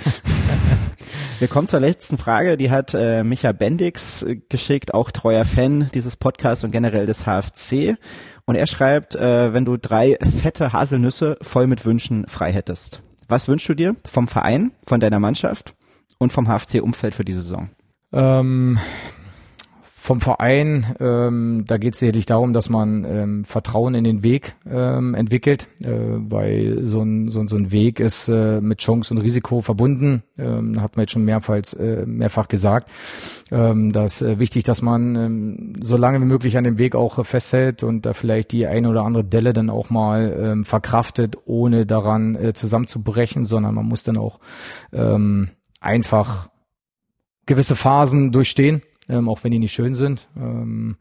[1.38, 5.90] Wir kommen zur letzten Frage, die hat äh, Micha Bendix äh, geschickt, auch treuer Fan
[5.92, 7.98] dieses Podcasts und generell des HFC.
[8.46, 13.02] Und er schreibt, äh, wenn du drei fette Haselnüsse voll mit Wünschen frei hättest.
[13.28, 15.74] Was wünschst du dir vom Verein, von deiner Mannschaft
[16.18, 17.68] und vom HFC-Umfeld für die Saison?
[18.12, 18.78] Ähm,
[20.06, 24.54] vom Verein, ähm, da geht es sicherlich darum, dass man ähm, Vertrauen in den Weg
[24.64, 29.20] ähm, entwickelt, äh, weil so ein, so, so ein Weg ist äh, mit Chance und
[29.20, 32.88] Risiko verbunden, ähm, hat man jetzt schon mehrfach, äh, mehrfach gesagt.
[33.50, 36.94] Ähm, das ist äh, wichtig, dass man ähm, so lange wie möglich an dem Weg
[36.94, 40.62] auch äh, festhält und da vielleicht die eine oder andere Delle dann auch mal ähm,
[40.62, 44.38] verkraftet, ohne daran äh, zusammenzubrechen, sondern man muss dann auch
[44.92, 45.48] ähm,
[45.80, 46.48] einfach
[47.44, 50.28] gewisse Phasen durchstehen ähm, auch wenn die nicht schön sind.
[50.36, 50.96] Ähm,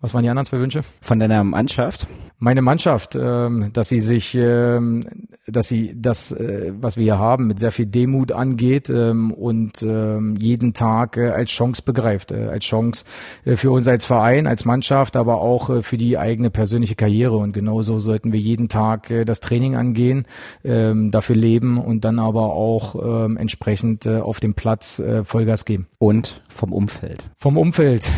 [0.00, 0.82] was waren die anderen zwei Wünsche?
[1.00, 2.06] Von deiner Mannschaft?
[2.38, 5.04] Meine Mannschaft, ähm, dass sie sich, ähm,
[5.46, 9.80] dass sie das, äh, was wir hier haben, mit sehr viel Demut angeht ähm, und
[9.80, 13.04] jeden Tag äh, als Chance begreift, äh, als Chance
[13.44, 17.36] für uns als Verein, als Mannschaft, aber auch für die eigene persönliche Karriere.
[17.36, 20.26] Und genauso sollten wir jeden Tag das Training angehen,
[20.62, 22.94] dafür leben und dann aber auch
[23.36, 25.86] entsprechend auf dem Platz Vollgas geben.
[25.98, 27.24] Und vom Umfeld?
[27.38, 28.08] Vom Umfeld.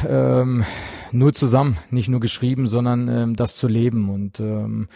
[1.12, 4.10] Nur zusammen, nicht nur geschrieben, sondern ähm, das zu leben.
[4.10, 4.88] Und ähm,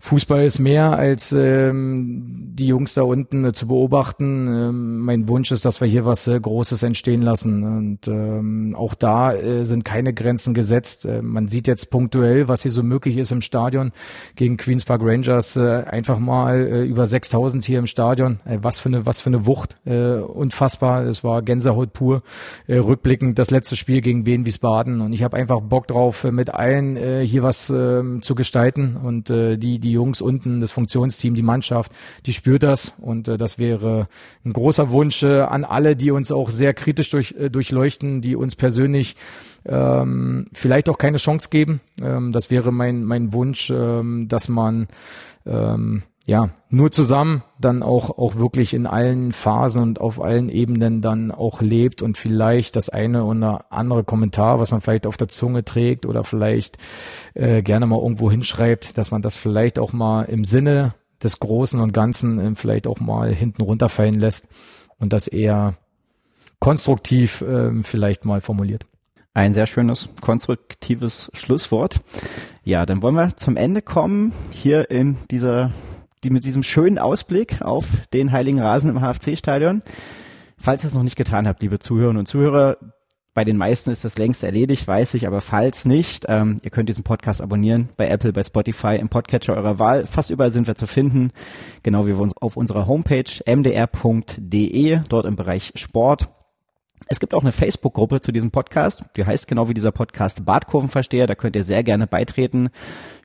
[0.00, 4.48] Fußball ist mehr als ähm, die Jungs da unten äh, zu beobachten.
[4.48, 7.62] Ähm, mein Wunsch ist, dass wir hier was äh, Großes entstehen lassen.
[7.64, 11.06] Und ähm, auch da äh, sind keine Grenzen gesetzt.
[11.06, 13.92] Äh, man sieht jetzt punktuell, was hier so möglich ist im Stadion
[14.34, 15.56] gegen Queens Park Rangers.
[15.56, 18.40] Äh, einfach mal äh, über 6000 hier im Stadion.
[18.44, 19.76] Was für eine, was für eine Wucht.
[19.84, 21.04] Unfassbar.
[21.04, 22.22] Es war Gänsehaut pur.
[22.68, 25.00] Rückblickend das letzte Spiel gegen Wien Wiesbaden.
[25.00, 28.96] Und ich habe einfach Bock drauf, mit allen hier was äh, zu gestalten.
[28.96, 31.92] Und die, die Jungs unten, das Funktionsteam, die Mannschaft,
[32.26, 32.94] die spürt das.
[32.98, 34.08] Und äh, das wäre
[34.44, 38.36] ein großer Wunsch äh, an alle, die uns auch sehr kritisch durch, äh, durchleuchten, die
[38.36, 39.16] uns persönlich
[39.66, 41.80] ähm, vielleicht auch keine Chance geben.
[42.00, 44.88] Ähm, das wäre mein, mein Wunsch, ähm, dass man
[45.44, 51.02] ähm, ja, nur zusammen dann auch, auch wirklich in allen Phasen und auf allen Ebenen
[51.02, 55.28] dann auch lebt und vielleicht das eine oder andere Kommentar, was man vielleicht auf der
[55.28, 56.78] Zunge trägt oder vielleicht
[57.34, 61.80] äh, gerne mal irgendwo hinschreibt, dass man das vielleicht auch mal im Sinne des Großen
[61.80, 64.48] und Ganzen äh, vielleicht auch mal hinten runterfallen lässt
[64.98, 65.76] und das eher
[66.58, 68.86] konstruktiv äh, vielleicht mal formuliert.
[69.34, 72.00] Ein sehr schönes, konstruktives Schlusswort.
[72.64, 75.70] Ja, dann wollen wir zum Ende kommen hier in dieser
[76.24, 79.82] die mit diesem schönen Ausblick auf den Heiligen Rasen im HFC-Stadion.
[80.56, 82.78] Falls ihr es noch nicht getan habt, liebe Zuhörerinnen und Zuhörer,
[83.38, 86.88] bei den meisten ist das längst erledigt, weiß ich, aber falls nicht, ähm, ihr könnt
[86.88, 90.06] diesen Podcast abonnieren bei Apple, bei Spotify, im Podcatcher eurer Wahl.
[90.06, 91.30] Fast überall sind wir zu finden,
[91.84, 96.30] genau wie wir uns auf unserer Homepage mdr.de, dort im Bereich Sport.
[97.06, 101.28] Es gibt auch eine Facebook-Gruppe zu diesem Podcast, die heißt genau wie dieser Podcast Bartkurvenversteher,
[101.28, 102.70] da könnt ihr sehr gerne beitreten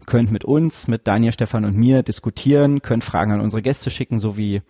[0.05, 4.19] könnt mit uns, mit Daniel, Stefan und mir diskutieren, könnt Fragen an unsere Gäste schicken,
[4.19, 4.61] so wie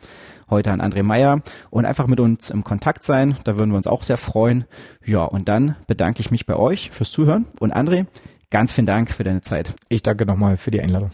[0.49, 3.37] heute an André Meyer und einfach mit uns im Kontakt sein.
[3.43, 4.65] Da würden wir uns auch sehr freuen.
[5.05, 8.05] Ja, und dann bedanke ich mich bei euch fürs Zuhören und André,
[8.49, 9.73] ganz vielen Dank für deine Zeit.
[9.89, 11.09] Ich danke nochmal für die Einladung.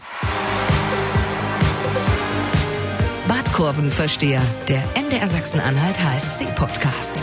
[3.28, 7.22] Badkurvenversteher, der MDR Sachsen-Anhalt HFC Podcast.